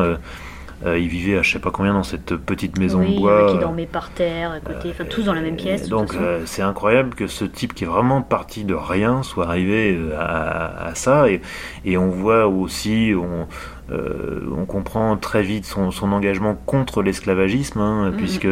Euh, 0.85 0.89
euh, 0.91 0.97
il 0.99 1.07
vivait 1.07 1.37
à 1.37 1.41
je 1.41 1.51
sais 1.51 1.59
pas 1.59 1.71
combien 1.71 1.93
dans 1.93 2.03
cette 2.03 2.35
petite 2.35 2.77
maison 2.79 2.99
oui, 2.99 3.05
de 3.05 3.11
il 3.11 3.15
y 3.17 3.19
bois. 3.19 3.47
qui 3.51 3.57
euh, 3.57 3.61
dormaient 3.61 3.85
par 3.85 4.09
terre, 4.11 4.51
à 4.51 4.59
côté, 4.59 4.89
enfin 4.91 5.05
tous 5.05 5.23
dans 5.23 5.33
la 5.33 5.41
même 5.41 5.55
pièce. 5.55 5.87
donc 5.89 6.13
euh, 6.15 6.41
c'est 6.45 6.61
incroyable 6.63 7.13
que 7.15 7.27
ce 7.27 7.45
type 7.45 7.73
qui 7.73 7.83
est 7.83 7.87
vraiment 7.87 8.21
parti 8.21 8.63
de 8.63 8.73
rien 8.73 9.23
soit 9.23 9.47
arrivé 9.47 9.95
euh, 9.97 10.15
à, 10.19 10.87
à 10.87 10.95
ça 10.95 11.29
et, 11.29 11.41
et 11.85 11.97
on 11.97 12.09
voit 12.09 12.47
aussi 12.47 13.13
on, 13.15 13.47
on 13.93 14.65
comprend 14.65 15.17
très 15.17 15.43
vite 15.43 15.65
son, 15.65 15.91
son 15.91 16.11
engagement 16.11 16.55
contre 16.55 17.01
l'esclavagisme 17.03 17.79
hein, 17.79 18.11
Mhm. 18.11 18.17
puisque 18.17 18.47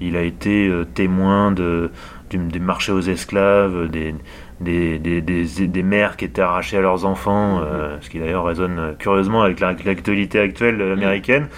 il 0.00 0.16
a 0.16 0.22
été 0.22 0.70
témoin 0.94 1.52
de, 1.52 1.90
du- 2.30 2.38
des 2.38 2.58
marchés 2.58 2.92
aux 2.92 3.00
esclaves 3.00 3.88
des, 3.88 4.14
des, 4.64 4.98
des, 4.98 5.20
des, 5.20 5.44
des 5.68 5.82
mères 5.82 6.16
qui 6.16 6.24
étaient 6.24 6.42
arrachées 6.42 6.78
à 6.78 6.80
leurs 6.80 7.04
enfants 7.06 7.60
euh, 7.62 7.96
ce 8.00 8.10
qui 8.10 8.18
d'ailleurs 8.18 8.44
résonne 8.44 8.78
euh, 8.78 8.92
curieusement 8.98 9.42
avec 9.42 9.60
la- 9.60 9.68
avec 9.68 9.84
l'actualité 9.84 10.40
actuelle 10.40 10.80
euh, 10.80 10.92
américaine 10.94 11.48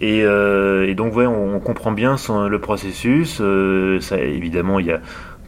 et, 0.00 0.22
euh, 0.22 0.86
et 0.88 0.94
donc 0.94 1.14
ouais, 1.16 1.26
on, 1.26 1.56
on 1.56 1.60
comprend 1.60 1.92
bien 1.92 2.16
son, 2.16 2.48
le 2.48 2.58
processus. 2.60 3.38
euh, 3.40 3.98
ça, 4.00 4.18
évidemment, 4.18 4.78
il 4.78 4.86
y 4.86 4.92
a 4.92 5.00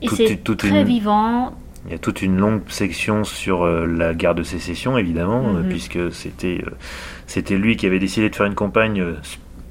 Et 0.02 0.06
toute- 0.06 0.16
c'est 0.16 0.36
toute 0.42 0.58
très 0.60 0.80
une- 0.82 0.86
vivant. 0.86 1.54
il 1.86 1.92
y 1.92 1.94
a 1.94 1.98
toute 1.98 2.22
une 2.22 2.36
longue 2.38 2.60
section 2.68 3.24
sur 3.24 3.66
la 3.66 4.14
guerre 4.14 4.34
de 4.34 4.42
sécession, 4.42 4.96
évidemment, 4.98 5.42
Mhm. 5.52 5.68
puisque 5.68 6.12
c'était 6.12 6.62
c'était 7.26 7.56
lui 7.58 7.76
qui 7.76 7.86
avait 7.86 7.98
décidé 7.98 8.30
de 8.30 8.34
faire 8.36 8.46
une 8.46 8.54
campagne 8.54 9.02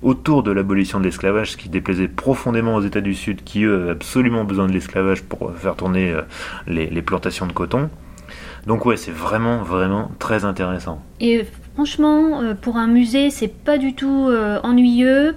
autour 0.01 0.43
de 0.43 0.51
l'abolition 0.51 0.99
de 0.99 1.05
l'esclavage, 1.05 1.51
ce 1.51 1.57
qui 1.57 1.69
déplaisait 1.69 2.07
profondément 2.07 2.75
aux 2.75 2.81
États 2.81 3.01
du 3.01 3.13
Sud, 3.13 3.43
qui 3.43 3.63
eux 3.63 3.75
avaient 3.75 3.91
absolument 3.91 4.43
besoin 4.43 4.67
de 4.67 4.71
l'esclavage 4.71 5.23
pour 5.23 5.49
euh, 5.49 5.53
faire 5.53 5.75
tourner 5.75 6.11
euh, 6.11 6.21
les, 6.67 7.01
plantations 7.01 7.47
de 7.47 7.53
coton. 7.53 7.89
Donc 8.65 8.85
ouais, 8.85 8.97
c'est 8.97 9.11
vraiment 9.11 9.63
vraiment 9.63 10.11
très 10.19 10.43
intéressant. 10.43 11.01
Et 11.21 11.45
franchement, 11.73 12.41
euh, 12.41 12.53
pour 12.53 12.77
un 12.77 12.87
musée, 12.87 13.29
c'est 13.29 13.53
pas 13.53 13.77
du 13.77 13.93
tout 13.93 14.29
ennuyeux. 14.63 15.35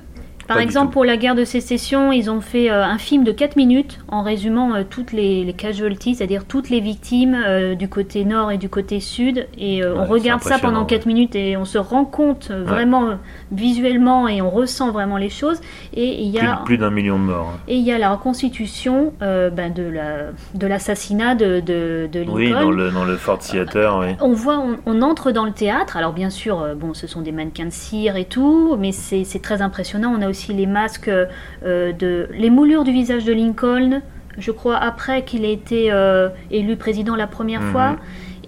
Par 0.50 0.56
Pas 0.56 0.64
exemple, 0.64 0.92
pour 0.92 1.04
la 1.04 1.16
guerre 1.16 1.36
de 1.36 1.44
sécession, 1.44 2.10
ils 2.10 2.28
ont 2.28 2.40
fait 2.40 2.72
euh, 2.72 2.82
un 2.84 2.98
film 2.98 3.22
de 3.22 3.30
4 3.30 3.54
minutes 3.54 4.00
en 4.08 4.22
résumant 4.24 4.74
euh, 4.74 4.82
toutes 4.82 5.12
les, 5.12 5.44
les 5.44 5.52
casualties, 5.52 6.16
c'est-à-dire 6.16 6.44
toutes 6.44 6.70
les 6.70 6.80
victimes 6.80 7.36
euh, 7.46 7.76
du 7.76 7.88
côté 7.88 8.24
nord 8.24 8.50
et 8.50 8.58
du 8.58 8.68
côté 8.68 8.98
sud. 8.98 9.46
Et 9.56 9.84
Ouais, 9.84 9.92
on 9.96 10.06
regarde 10.06 10.42
ça 10.42 10.58
pendant 10.58 10.80
impressionnant, 10.80 10.86
4 10.86 11.06
minutes 11.06 11.36
et 11.36 11.56
on 11.56 11.64
se 11.64 11.78
rend 11.78 12.04
compte 12.04 12.48
Ouais. 12.50 12.56
vraiment 12.64 13.10
visuellement 13.52 14.26
et 14.26 14.42
on 14.42 14.50
ressent 14.50 14.90
vraiment 14.90 15.18
les 15.18 15.28
choses. 15.28 15.60
Et 15.94 16.20
il 16.20 16.30
y 16.30 16.40
a 16.40 16.62
plus 16.64 16.78
d'un 16.78 16.90
million 16.90 17.16
de 17.16 17.24
morts. 17.26 17.52
hein. 17.54 17.60
et 17.68 17.76
il 17.76 17.82
y 17.84 17.92
a 17.92 17.98
la 17.98 18.10
reconstitution 18.10 19.12
ben, 19.20 19.72
de 19.72 19.82
la 19.84 20.32
de 20.54 20.66
l'assassinat 20.66 21.36
de, 21.36 21.60
de, 21.60 22.08
Lincoln. 22.12 22.34
Oui, 22.34 22.50
dans 22.50 22.70
le, 22.72 22.90
dans 22.90 23.04
le 23.04 23.16
Fort 23.16 23.38
Theater, 23.38 23.98
oui. 24.00 24.16
On 24.20 24.32
voit, 24.32 24.58
on, 24.58 24.78
on 24.86 25.02
entre 25.02 25.30
dans 25.30 25.44
le 25.44 25.52
théâtre. 25.52 25.96
Alors 25.96 26.12
bien 26.12 26.30
sûr, 26.30 26.66
bon, 26.76 26.92
ce 26.92 27.06
sont 27.06 27.20
des 27.20 27.30
mannequins 27.32 27.66
de 27.66 27.70
cire 27.70 28.16
et 28.16 28.24
tout, 28.24 28.76
mais 28.80 28.90
c'est 28.90 29.24
très 29.42 29.62
impressionnant. 29.62 30.12
On 30.18 30.22
a 30.22 30.28
aussi 30.28 30.39
les 30.48 30.66
masques 30.66 31.08
euh, 31.10 31.92
de, 31.92 32.28
les 32.32 32.50
moulures 32.50 32.84
du 32.84 32.92
visage 32.92 33.24
de 33.24 33.32
Lincoln. 33.32 34.02
Je 34.38 34.50
crois 34.52 34.76
après 34.76 35.24
qu'il 35.24 35.44
ait 35.44 35.52
été 35.52 35.90
euh, 35.92 36.28
élu 36.50 36.76
président 36.76 37.16
la 37.16 37.26
première 37.26 37.60
Mhm. 37.62 37.70
fois 37.72 37.96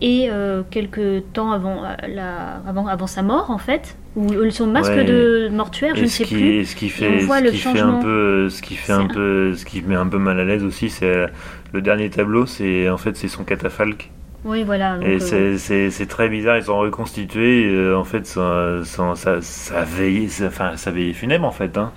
et 0.01 0.29
euh, 0.31 0.63
quelques 0.71 1.23
temps 1.33 1.53
avant, 1.53 1.83
la, 2.09 2.61
avant, 2.67 2.87
avant 2.87 3.07
sa 3.07 3.23
mort 3.23 3.51
en 3.51 3.59
fait, 3.59 3.97
ou 4.17 4.29
son 4.51 4.67
masque 4.67 4.93
Ouais. 4.93 5.05
de 5.05 5.49
mortuaire, 5.53 5.95
je 5.95 6.03
ne 6.03 6.07
sais 6.07 6.25
qui, 6.25 6.35
plus. 6.35 6.65
ce 6.67 6.75
qui 6.77 6.87
on 6.87 6.89
fait, 6.89 7.21
ce 7.21 7.45
le 7.45 7.51
qui 7.51 7.57
fait 7.59 7.69
un 7.69 7.73
changement. 7.75 7.99
peu, 8.01 8.49
ce 8.49 8.63
qui 8.63 8.75
fait 8.75 8.93
un 8.93 9.07
peu, 9.07 9.55
ce 9.55 9.65
qui 9.65 9.81
met 9.83 9.95
un 9.95 10.07
peu 10.09 10.19
mal 10.19 10.41
à 10.41 10.45
l'aise 10.45 10.65
aussi, 10.65 10.91
c'est 10.91 11.27
le 11.73 11.81
dernier 11.83 12.11
tableau, 12.11 12.47
c'est 12.47 12.89
en 12.89 12.97
fait 12.97 13.17
c'est 13.17 13.29
son 13.29 13.45
catafalque. 13.45 14.11
Oui, 14.45 14.65
voilà. 14.65 14.97
donc, 14.97 15.07
Et 15.07 15.19
euh, 15.33 15.57
c'est- 15.57 16.07
très 16.07 16.29
bizarre, 16.29 16.59
ils 16.59 16.71
ont 16.71 16.79
reconstitué, 16.79 17.65
euh, 17.67 17.97
en 17.97 18.05
fait, 18.05 18.27
sa, 18.27 19.85
veillée, 19.85 20.29
enfin, 20.45 20.77
sa 20.77 20.91
veillée 20.91 21.13
funèbre, 21.13 21.47
en 21.47 21.53
fait. 21.53 21.77
Hein. 21.79 21.93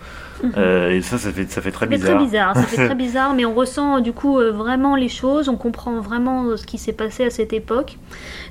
Euh, 0.57 0.91
et 0.91 1.01
ça, 1.01 1.17
ça 1.17 1.31
fait, 1.31 1.49
ça 1.49 1.61
fait 1.61 1.71
très 1.71 1.87
bizarre. 1.87 2.15
très 2.15 2.25
bizarre, 2.25 2.55
ça 2.55 2.63
fait 2.63 2.85
très 2.85 2.95
bizarre, 3.05 3.33
mais 3.33 3.45
on 3.45 3.53
ressent 3.53 3.99
du 3.99 4.11
coup 4.13 4.39
euh, 4.39 4.51
vraiment 4.51 4.95
les 4.95 5.09
choses, 5.09 5.49
on 5.49 5.55
comprend 5.57 5.99
vraiment 5.99 6.45
euh, 6.45 6.57
ce 6.57 6.65
qui 6.65 6.77
s'est 6.77 6.93
passé 6.93 7.25
à 7.25 7.29
cette 7.29 7.53
époque. 7.53 7.97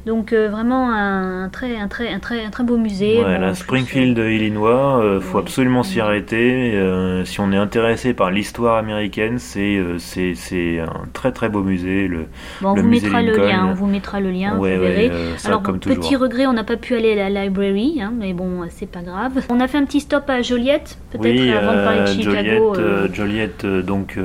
Donc 0.07 0.33
euh, 0.33 0.49
vraiment 0.49 0.91
un 0.93 1.49
très, 1.49 1.77
un 1.77 1.89
très, 1.89 2.09
un 2.13 2.19
très, 2.19 2.45
un 2.45 2.51
très 2.51 2.65
beau 2.65 2.77
musée. 2.77 3.19
Ouais, 3.19 3.25
Bon, 3.35 3.41
la 3.41 3.55
Springfield, 3.55 4.19
Illinois, 4.19 5.01
euh, 5.03 5.21
faut 5.21 5.39
Oui. 5.39 5.43
absolument 5.45 5.83
s'y 5.83 6.01
arrêter. 6.01 6.73
Euh, 6.75 7.25
si 7.25 7.41
on 7.41 7.53
est 7.53 7.57
intéressé 7.57 8.13
par 8.15 8.31
l'histoire 8.31 8.77
américaine, 8.77 9.39
c'est 9.39 9.77
euh, 9.77 9.99
c'est 9.99 10.81
un 10.81 11.07
très 11.13 11.33
très 11.33 11.49
beau 11.49 11.63
musée. 11.63 12.09
Le, 12.09 12.27
Bon, 12.61 12.71
on 12.71 12.75
le 12.75 12.83
vous 12.83 12.89
musée 12.89 13.07
mettra 13.07 13.23
le 13.23 13.29
Lincoln. 13.33 13.47
lien, 13.49 13.67
on 13.71 13.75
vous 13.75 13.87
mettra 13.87 14.21
le 14.21 14.31
lien, 14.31 14.57
ouais, 14.59 14.77
vous 14.77 14.83
ouais, 14.83 14.89
verrez. 14.93 15.11
euh, 15.11 15.37
ça 15.39 15.49
Alors, 15.49 15.63
comme 15.63 15.79
petit 15.79 15.95
toujours. 15.97 16.21
regret, 16.23 16.47
on 16.47 16.53
n'a 16.53 16.65
pas 16.65 16.77
pu 16.77 16.95
aller 16.95 17.19
à 17.21 17.29
la 17.31 17.45
library, 17.45 18.01
hein, 18.03 18.13
mais 18.19 18.33
bon, 18.35 18.63
c'est 18.71 18.87
pas 18.91 19.01
grave. 19.03 19.33
On 19.49 19.59
a 19.61 19.69
fait 19.69 19.79
un 19.79 19.85
petit 19.85 20.01
stop 20.01 20.29
à 20.29 20.43
Joliette, 20.43 20.99
peut-être 21.11 21.23
Oui, 21.25 21.51
avant 21.53 21.73
euh, 21.93 22.07
Chicago. 22.07 22.33
Joliette, 22.35 22.79
euh, 22.79 23.09
euh, 23.09 23.15
Joliette, 23.15 23.67
donc 23.67 24.17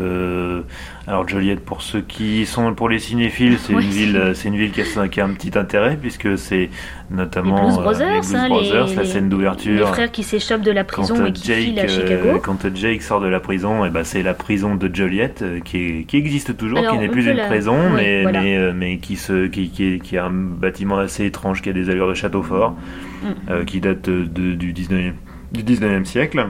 alors 1.07 1.27
Joliette 1.27 1.61
pour 1.65 1.81
ceux 1.81 2.01
qui 2.01 2.45
sont 2.45 2.73
pour 2.73 2.87
les 2.89 2.99
cinéphiles, 2.99 3.57
c'est 3.59 3.73
Ouais, 3.73 3.83
une 3.83 3.89
ville, 3.89 4.31
c'est 4.35 4.47
une 4.49 4.57
ville 4.57 4.71
qui 4.71 4.81
a, 4.81 5.07
qui 5.07 5.21
a 5.21 5.25
un 5.25 5.29
petit 5.33 5.57
intérêt 5.57 5.97
puisque 5.99 6.37
c'est 6.37 6.69
notamment 7.09 7.55
les 7.55 7.61
Blues 7.61 7.75
Brothers, 7.79 8.07
les 8.07 8.19
Blues 8.19 8.35
hein, 8.35 8.47
Brothers, 8.49 8.87
les, 8.87 8.95
la 8.95 9.01
les- 9.03 9.07
scène 9.09 9.23
les 9.23 9.29
d'ouverture. 9.29 9.87
frères 9.89 10.11
qui 10.11 10.23
s'échappent 10.23 10.61
de 10.61 10.71
la 10.71 10.83
Quand 10.83 11.01
prison 11.01 11.19
euh, 11.21 11.27
et 11.27 11.31
qui 11.33 11.47
Jake, 11.47 11.57
filent 11.63 11.79
à 11.79 11.87
Chicago. 11.87 12.39
quand 12.43 12.75
Jake 12.75 13.01
sort 13.01 13.21
de 13.21 13.27
la 13.27 13.39
prison, 13.39 13.85
et 13.85 13.89
ben 13.89 14.03
c'est 14.03 14.21
la 14.21 14.33
prison 14.35 14.75
de 14.75 14.93
Joliette 14.93 15.43
qui, 15.65 15.77
est- 15.77 16.03
qui 16.03 16.17
existe 16.17 16.55
toujours, 16.57 16.79
Alors, 16.79 16.93
qui 16.93 16.99
n'est 16.99 17.07
plus 17.09 17.25
une 17.27 17.37
la- 17.37 17.47
prison, 17.47 17.75
oui, 17.89 17.95
mais 17.95 18.21
voilà. 18.23 18.41
mais, 18.41 18.73
mais 18.73 18.97
qui 18.97 19.15
se 19.15 19.47
qui, 19.47 19.69
qui, 19.69 19.93
est- 19.95 19.99
qui 19.99 20.17
a 20.17 20.25
un 20.25 20.31
bâtiment 20.31 20.99
assez 20.99 21.25
étrange, 21.25 21.61
qui 21.63 21.69
a 21.69 21.73
des 21.73 21.89
allures 21.89 22.07
de 22.09 22.13
château 22.13 22.43
fort, 22.43 22.75
Mm. 23.23 23.27
euh, 23.51 23.63
qui 23.65 23.81
date 23.81 24.07
de- 24.09 24.53
du 24.53 24.71
19e 24.73 25.13
du 25.51 25.63
19e 25.63 26.05
siècle. 26.05 26.45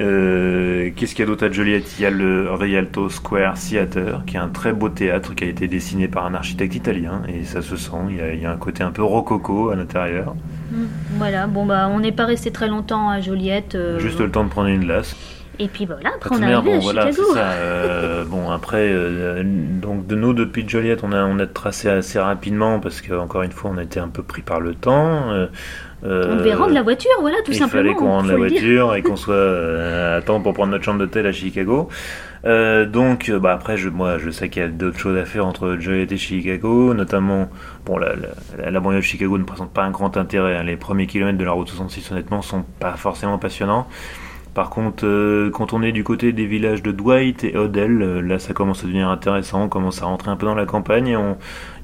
Euh, 0.00 0.90
Qu'est-ce 0.94 1.14
qu'il 1.14 1.20
y 1.20 1.22
a 1.22 1.26
d'autre 1.26 1.46
à 1.46 1.50
Joliette? 1.50 1.98
Il 1.98 2.02
y 2.02 2.06
a 2.06 2.10
le 2.10 2.52
Rialto 2.52 3.08
Square 3.08 3.54
Theater, 3.54 4.22
qui 4.26 4.36
est 4.36 4.40
un 4.40 4.48
très 4.48 4.72
beau 4.72 4.88
théâtre 4.88 5.34
qui 5.34 5.44
a 5.44 5.48
été 5.48 5.66
dessiné 5.68 6.08
par 6.08 6.24
un 6.26 6.34
architecte 6.34 6.74
italien, 6.74 7.22
et 7.28 7.44
ça 7.44 7.62
se 7.62 7.76
sent. 7.76 7.90
Il 8.10 8.16
y 8.16 8.20
a, 8.20 8.32
il 8.32 8.40
y 8.40 8.46
a 8.46 8.50
un 8.52 8.56
côté 8.56 8.82
un 8.82 8.90
peu 8.92 9.02
rococo 9.02 9.70
à 9.70 9.76
l'intérieur. 9.76 10.34
Mm, 10.70 10.84
Voilà, 11.18 11.46
bon 11.46 11.66
bah 11.66 11.88
on 11.92 12.00
n'est 12.00 12.12
pas 12.12 12.26
resté 12.26 12.50
très 12.50 12.68
longtemps 12.68 13.08
à 13.10 13.20
Joliette. 13.20 13.74
euh, 13.74 13.98
Juste 13.98 14.20
le 14.20 14.30
temps 14.30 14.44
de 14.44 14.50
prendre 14.50 14.68
une 14.68 14.80
glace. 14.84 15.16
Et 15.60 15.66
puis 15.68 15.86
voilà, 15.86 16.10
après 16.14 16.30
on 16.38 16.42
arrivé 16.42 16.60
bon 16.62 16.78
voilà, 16.78 17.10
c'est 17.10 17.20
ça. 17.22 17.50
euh, 17.50 18.24
bon 18.24 18.50
après, 18.50 18.88
euh, 18.90 19.42
donc 19.44 20.06
de 20.06 20.14
nous 20.14 20.32
depuis 20.32 20.68
Joliette, 20.68 21.00
on 21.02 21.10
a 21.12 21.24
on 21.24 21.38
a 21.40 21.46
tracé 21.46 21.88
assez 21.88 22.20
rapidement 22.20 22.78
parce 22.78 23.00
que 23.00 23.12
encore 23.12 23.42
une 23.42 23.50
fois, 23.50 23.72
on 23.74 23.78
a 23.78 23.82
été 23.82 23.98
un 23.98 24.06
peu 24.08 24.22
pris 24.22 24.42
par 24.42 24.60
le 24.60 24.74
temps. 24.74 25.30
euh, 25.32 25.46
On 26.04 26.36
devait 26.36 26.54
rendre 26.54 26.72
la 26.74 26.82
voiture, 26.84 27.10
voilà, 27.20 27.38
tout 27.44 27.50
il 27.50 27.56
simplement. 27.58 27.82
fallait 27.82 27.94
qu'on 27.94 28.06
rende 28.08 28.28
la 28.28 28.36
voiture 28.36 28.94
et 28.94 29.02
qu'on 29.06 29.16
soit 29.16 30.16
à 30.16 30.22
temps 30.22 30.40
pour 30.40 30.54
prendre 30.54 30.70
notre 30.70 30.84
chambre 30.84 31.00
d'hôtel 31.00 31.26
à 31.26 31.32
Chicago. 31.32 31.88
Donc, 32.44 33.30
bah 33.30 33.52
après, 33.52 33.76
je, 33.76 33.88
moi, 33.88 34.18
je 34.18 34.30
sais 34.30 34.48
qu'il 34.48 34.62
y 34.62 34.64
a 34.64 34.68
d'autres 34.68 34.98
choses 34.98 35.18
à 35.18 35.24
faire 35.24 35.44
entre 35.44 35.76
Joliette 35.80 36.12
et 36.12 36.16
Chicago, 36.16 36.94
notamment, 36.94 37.50
bon, 37.84 37.98
la, 37.98 38.12
la, 38.58 38.70
la 38.70 38.80
banlieue 38.80 38.98
de 38.98 39.02
Chicago 39.02 39.36
ne 39.38 39.44
présente 39.44 39.72
pas 39.72 39.82
un 39.82 39.90
grand 39.90 40.16
intérêt. 40.16 40.56
hein. 40.56 40.62
Les 40.62 40.76
premiers 40.76 41.08
kilomètres 41.08 41.36
de 41.38 41.44
la 41.44 41.50
route 41.50 41.68
66, 41.68 42.12
honnêtement, 42.12 42.42
sont 42.42 42.64
pas 42.78 42.92
forcément 42.92 43.38
passionnants. 43.38 43.88
Par 44.58 44.70
contre, 44.70 45.06
euh, 45.06 45.52
quand 45.52 45.72
on 45.72 45.84
est 45.84 45.92
du 45.92 46.02
côté 46.02 46.32
des 46.32 46.44
villages 46.44 46.82
de 46.82 46.90
Dwight 46.90 47.44
et 47.44 47.56
Odell, 47.56 48.02
euh, 48.02 48.20
là 48.20 48.40
ça 48.40 48.54
commence 48.54 48.80
à 48.80 48.88
devenir 48.88 49.08
intéressant, 49.08 49.62
on 49.62 49.68
commence 49.68 50.02
à 50.02 50.06
rentrer 50.06 50.32
un 50.32 50.36
peu 50.36 50.46
dans 50.46 50.56
la 50.56 50.66
campagne. 50.66 51.16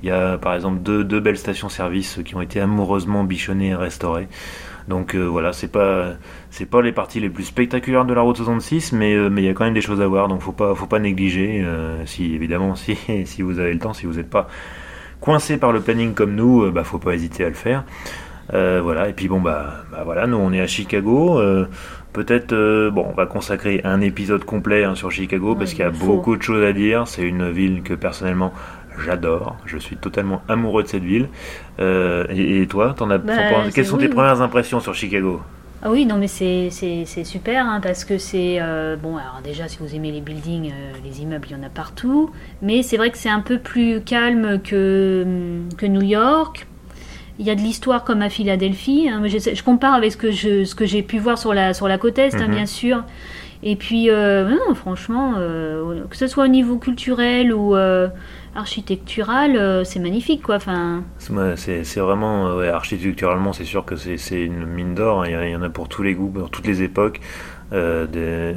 Il 0.03 0.09
y 0.09 0.11
a 0.11 0.39
par 0.39 0.57
exemple 0.57 0.81
deux, 0.81 1.21
belles 1.21 1.37
stations-service 1.37 2.19
qui 2.25 2.35
ont 2.35 2.41
été 2.41 2.59
amoureusement 2.59 3.23
bichonnées 3.23 3.69
et 3.69 3.75
restaurées. 3.77 4.27
Donc 4.89 5.15
euh, 5.15 5.23
voilà, 5.23 5.53
c'est 5.53 5.71
pas 5.71 6.15
pas 6.69 6.83
les 6.83 6.91
parties 6.91 7.21
les 7.21 7.31
plus 7.31 7.45
spectaculaires 7.45 8.07
de 8.07 8.13
la 8.13 8.23
route 8.23 8.39
66, 8.39 8.91
mais 8.91 9.15
mais 9.31 9.43
il 9.43 9.45
y 9.45 9.49
a 9.49 9.55
quand 9.55 9.67
même 9.67 9.75
des 9.75 9.81
choses 9.81 10.01
à 10.01 10.09
voir, 10.09 10.27
donc 10.27 10.41
faut 10.41 10.51
pas 10.51 10.75
faut 10.75 10.87
pas 10.87 10.99
négliger. 10.99 11.65
si 12.07 12.35
évidemment 12.35 12.75
si 12.75 12.97
vous 13.43 13.61
avez 13.61 13.73
le 13.73 13.79
temps, 13.79 13.93
si 13.93 14.07
vous 14.07 14.15
n'êtes 14.15 14.31
pas 14.31 14.49
coincé 15.21 15.59
par 15.59 15.71
le 15.71 15.79
planning 15.79 16.13
comme 16.13 16.35
nous, 16.35 16.69
bah 16.73 16.83
faut 16.83 16.99
pas 16.99 17.15
hésiter 17.15 17.45
à 17.45 17.49
le 17.51 17.55
faire. 17.55 17.85
Voilà, 18.51 19.09
et 19.09 19.13
puis 19.13 19.29
bon 19.29 19.41
bah, 19.41 19.85
bah 19.93 20.03
voilà, 20.05 20.27
nous 20.27 20.39
on 20.39 20.53
est 20.53 20.61
à 20.61 20.67
Chicago. 20.67 21.41
Peut-être, 22.15 22.53
euh, 22.53 22.91
bon, 22.91 23.07
on 23.11 23.13
va 23.13 23.27
consacrer 23.27 23.81
un 23.85 24.01
épisode 24.01 24.45
complet 24.45 24.85
hein, 24.85 24.95
sur 24.95 25.11
Chicago 25.11 25.55
parce 25.57 25.71
qu'il 25.73 25.81
y 25.81 25.83
a 25.83 25.91
beaucoup 25.91 26.37
de 26.37 26.43
choses 26.43 26.65
à 26.65 26.73
dire. 26.73 27.07
C'est 27.07 27.23
une 27.23 27.51
ville 27.51 27.83
que 27.83 27.93
personnellement 27.93 28.53
j'adore. 29.05 29.57
Je 29.67 29.77
suis 29.79 29.97
totalement 29.97 30.41
amoureux 30.49 30.85
de 30.85 30.89
cette 30.89 31.03
ville. 31.03 31.29
Euh, 31.81 32.25
et, 32.31 32.63
et 32.63 32.67
toi, 32.69 32.95
as, 32.99 33.19
Bah, 33.19 33.35
quelles 33.75 33.85
sont 33.85 33.99
tes 33.99 34.07
oui, 34.07 34.13
premières 34.13 34.41
impressions 34.41 34.81
sur 34.81 34.95
Chicago? 34.95 35.43
Ah 35.83 35.91
oui, 35.91 36.07
non 36.07 36.17
mais 36.17 36.29
c'est 36.29 36.71
super 37.25 37.67
hein, 37.67 37.81
parce 37.83 38.07
que 38.07 38.17
c'est 38.17 38.57
euh, 38.59 38.97
bon 38.97 39.19
alors 39.19 39.41
déjà 39.45 39.69
si 39.69 39.77
vous 39.81 39.95
aimez 39.95 40.13
les 40.13 40.23
buildings, 40.23 40.71
euh, 40.71 40.93
les 41.05 41.21
immeubles 41.21 41.47
il 41.51 41.57
y 41.59 41.61
en 41.61 41.63
a 41.63 41.69
partout, 41.69 42.31
mais 42.63 42.83
c'est 42.83 42.97
vrai 42.97 43.11
que 43.11 43.19
c'est 43.19 43.29
un 43.29 43.41
peu 43.43 43.59
plus 43.59 44.01
calme 44.01 44.61
que 44.63 45.27
que 45.77 45.85
New 45.85 46.01
York. 46.03 46.67
Il 47.39 47.47
y 47.47 47.51
a 47.51 47.55
de 47.55 47.61
l'histoire 47.61 48.05
comme 48.05 48.23
à 48.23 48.29
Philadelphie. 48.29 49.09
hein. 49.09 49.21
Je, 49.27 49.39
je 49.55 49.63
compare 49.65 49.95
avec 49.95 50.13
ce 50.13 50.17
que 50.17 50.31
je 50.31 50.65
ce 50.65 50.75
que 50.75 50.87
j'ai 50.87 51.03
pu 51.03 51.19
voir 51.19 51.37
sur 51.39 51.53
la 51.55 51.75
sur 51.75 51.89
la 51.89 51.99
côte 51.99 52.19
est, 52.19 52.35
hein, 52.35 52.47
Mhm. 52.47 52.55
bien 52.55 52.67
sûr. 52.67 53.03
Et 53.67 53.77
puis 53.77 54.11
euh, 54.11 54.49
non, 54.49 54.75
franchement, 54.75 55.35
euh, 55.39 56.03
que 56.11 56.17
ce 56.17 56.27
soit 56.27 56.45
au 56.45 56.49
niveau 56.49 56.77
culturel 56.77 57.53
ou 57.53 57.75
euh, 57.75 58.09
architectural, 58.55 59.85
c'est 59.85 60.01
magnifique 60.01 60.43
quoi. 60.43 60.57
Enfin, 60.57 61.03
C'est- 61.19 62.01
vraiment, 62.01 62.57
ouais, 62.57 62.69
architecturalement, 62.69 63.53
c'est 63.53 63.65
sûr 63.65 63.85
que 63.85 63.97
c'est 63.97 64.41
une 64.43 64.65
mine 64.67 64.95
d'or. 64.95 65.23
hein. 65.23 65.27
Il 65.29 65.51
y, 65.51 65.57
en 65.57 65.63
a 65.63 65.71
pour 65.71 65.89
tous 65.89 66.03
les 66.03 66.15
goûts, 66.15 66.29
pour 66.29 66.51
toutes 66.51 66.67
les 66.67 66.83
époques. 66.83 67.21
Des- 67.73 68.55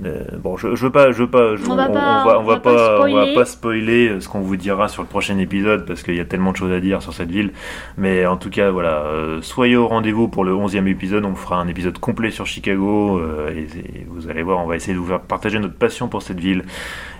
des- 0.00 0.10
bon, 0.38 0.56
je, 0.56 0.74
je 0.74 0.82
veux 0.84 0.92
pas, 0.92 1.10
je 1.12 1.18
veux 1.18 1.30
pas, 1.30 1.56
je- 1.56 1.64
On 1.70 1.74
va 1.76 1.86
pas- 1.88 2.24
va, 2.24 2.38
on 2.38 2.42
va 2.44 2.56
pas 2.56 2.74
pas, 2.74 2.96
on 3.00 3.02
va 3.02 3.08
spoiler. 3.08 3.34
pas 3.34 3.44
spoiler 3.44 4.08
euh, 4.08 4.20
ce 4.20 4.28
qu'on 4.28 4.40
vous 4.40 4.56
dira 4.56 4.88
sur 4.88 5.02
le 5.02 5.08
prochain 5.08 5.38
épisode 5.38 5.86
parce 5.86 6.02
qu'il 6.02 6.14
y 6.16 6.20
a 6.20 6.24
tellement 6.24 6.52
de 6.52 6.56
choses 6.56 6.72
à 6.72 6.80
dire 6.80 7.00
sur 7.02 7.12
cette 7.14 7.30
ville. 7.30 7.52
Mais 7.96 8.26
en 8.26 8.36
tout 8.36 8.50
cas, 8.50 8.70
voilà, 8.70 9.04
euh, 9.06 9.40
soyez 9.42 9.76
au 9.76 9.88
rendez-vous 9.88 10.28
pour 10.28 10.44
le 10.44 10.52
11e 10.54 10.86
épisode. 10.86 11.24
On 11.24 11.34
fera 11.34 11.56
un 11.56 11.68
épisode 11.68 11.98
complet 11.98 12.30
sur 12.30 12.46
Chicago 12.46 13.18
euh, 13.18 13.50
et, 13.54 13.62
et 14.00 14.06
vous 14.08 14.28
allez 14.28 14.42
voir, 14.42 14.58
on 14.58 14.66
va 14.66 14.76
essayer 14.76 14.92
de 14.94 14.98
vous 14.98 15.06
faire 15.08 15.20
partager 15.20 15.58
notre 15.58 15.74
passion 15.76 16.08
pour 16.08 16.22
cette 16.22 16.40
ville. 16.40 16.64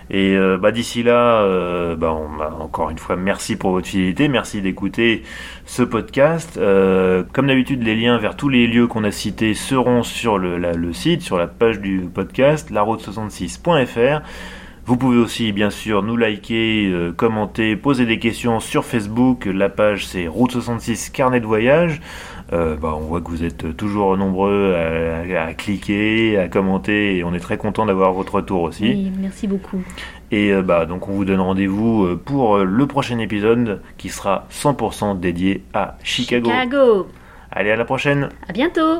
Et 0.09 0.35
euh, 0.35 0.57
bah, 0.57 0.71
d'ici 0.71 1.03
là, 1.03 1.41
euh, 1.41 1.95
bah, 1.95 2.13
on, 2.13 2.63
encore 2.63 2.89
une 2.89 2.97
fois, 2.97 3.15
merci 3.15 3.55
pour 3.55 3.71
votre 3.71 3.87
fidélité, 3.87 4.27
merci 4.27 4.61
d'écouter 4.61 5.23
ce 5.65 5.83
podcast. 5.83 6.57
Euh, 6.57 7.23
comme 7.33 7.47
d'habitude, 7.47 7.83
les 7.83 7.95
liens 7.95 8.17
vers 8.17 8.35
tous 8.35 8.49
les 8.49 8.67
lieux 8.67 8.87
qu'on 8.87 9.03
a 9.03 9.11
cités 9.11 9.53
seront 9.53 10.03
sur 10.03 10.37
le, 10.37 10.57
le 10.57 10.93
site, 10.93 11.21
sur 11.21 11.37
la 11.37 11.47
page 11.47 11.79
du 11.79 12.07
podcast, 12.13 12.71
laroute66.fr. 12.71 14.21
Vous 14.87 14.95
pouvez 14.95 15.17
aussi, 15.17 15.51
bien 15.51 15.69
sûr, 15.69 16.01
nous 16.01 16.15
liker, 16.15 16.87
euh, 16.87 17.11
commenter, 17.11 17.75
poser 17.75 18.05
des 18.05 18.19
questions 18.19 18.61
sur 18.61 18.85
Facebook. 18.85 19.43
La 19.45 19.67
page, 19.67 20.07
c'est 20.07 20.29
Route 20.29 20.53
66 20.53 21.09
Carnet 21.09 21.41
de 21.41 21.45
Voyage. 21.45 21.99
Euh, 22.53 22.77
bah, 22.77 22.93
on 22.95 23.01
voit 23.01 23.19
que 23.21 23.29
vous 23.29 23.43
êtes 23.43 23.75
toujours 23.75 24.15
nombreux 24.15 24.73
à, 24.73 25.43
à 25.47 25.53
cliquer, 25.53 26.37
à 26.37 26.47
commenter, 26.47 27.17
et 27.17 27.23
on 27.23 27.33
est 27.33 27.39
très 27.39 27.57
content 27.57 27.85
d'avoir 27.85 28.13
votre 28.13 28.35
retour 28.35 28.61
aussi. 28.61 28.83
oui, 28.85 29.11
merci 29.19 29.47
beaucoup. 29.47 29.81
Et 30.31 30.51
euh, 30.51 30.61
bah, 30.61 30.85
donc 30.85 31.09
on 31.09 31.11
vous 31.11 31.25
donne 31.25 31.41
rendez-vous 31.41 32.05
euh, 32.05 32.15
pour 32.23 32.59
le 32.59 32.87
prochain 32.87 33.19
épisode 33.19 33.81
qui 33.97 34.09
sera 34.09 34.47
100% 34.51 35.19
dédié 35.19 35.63
à 35.73 35.97
Chicago. 36.03 36.49
Chicago. 36.49 37.07
Allez, 37.51 37.71
à 37.71 37.75
la 37.75 37.85
prochaine 37.85 38.29
À 38.47 38.53
bientôt. 38.53 38.95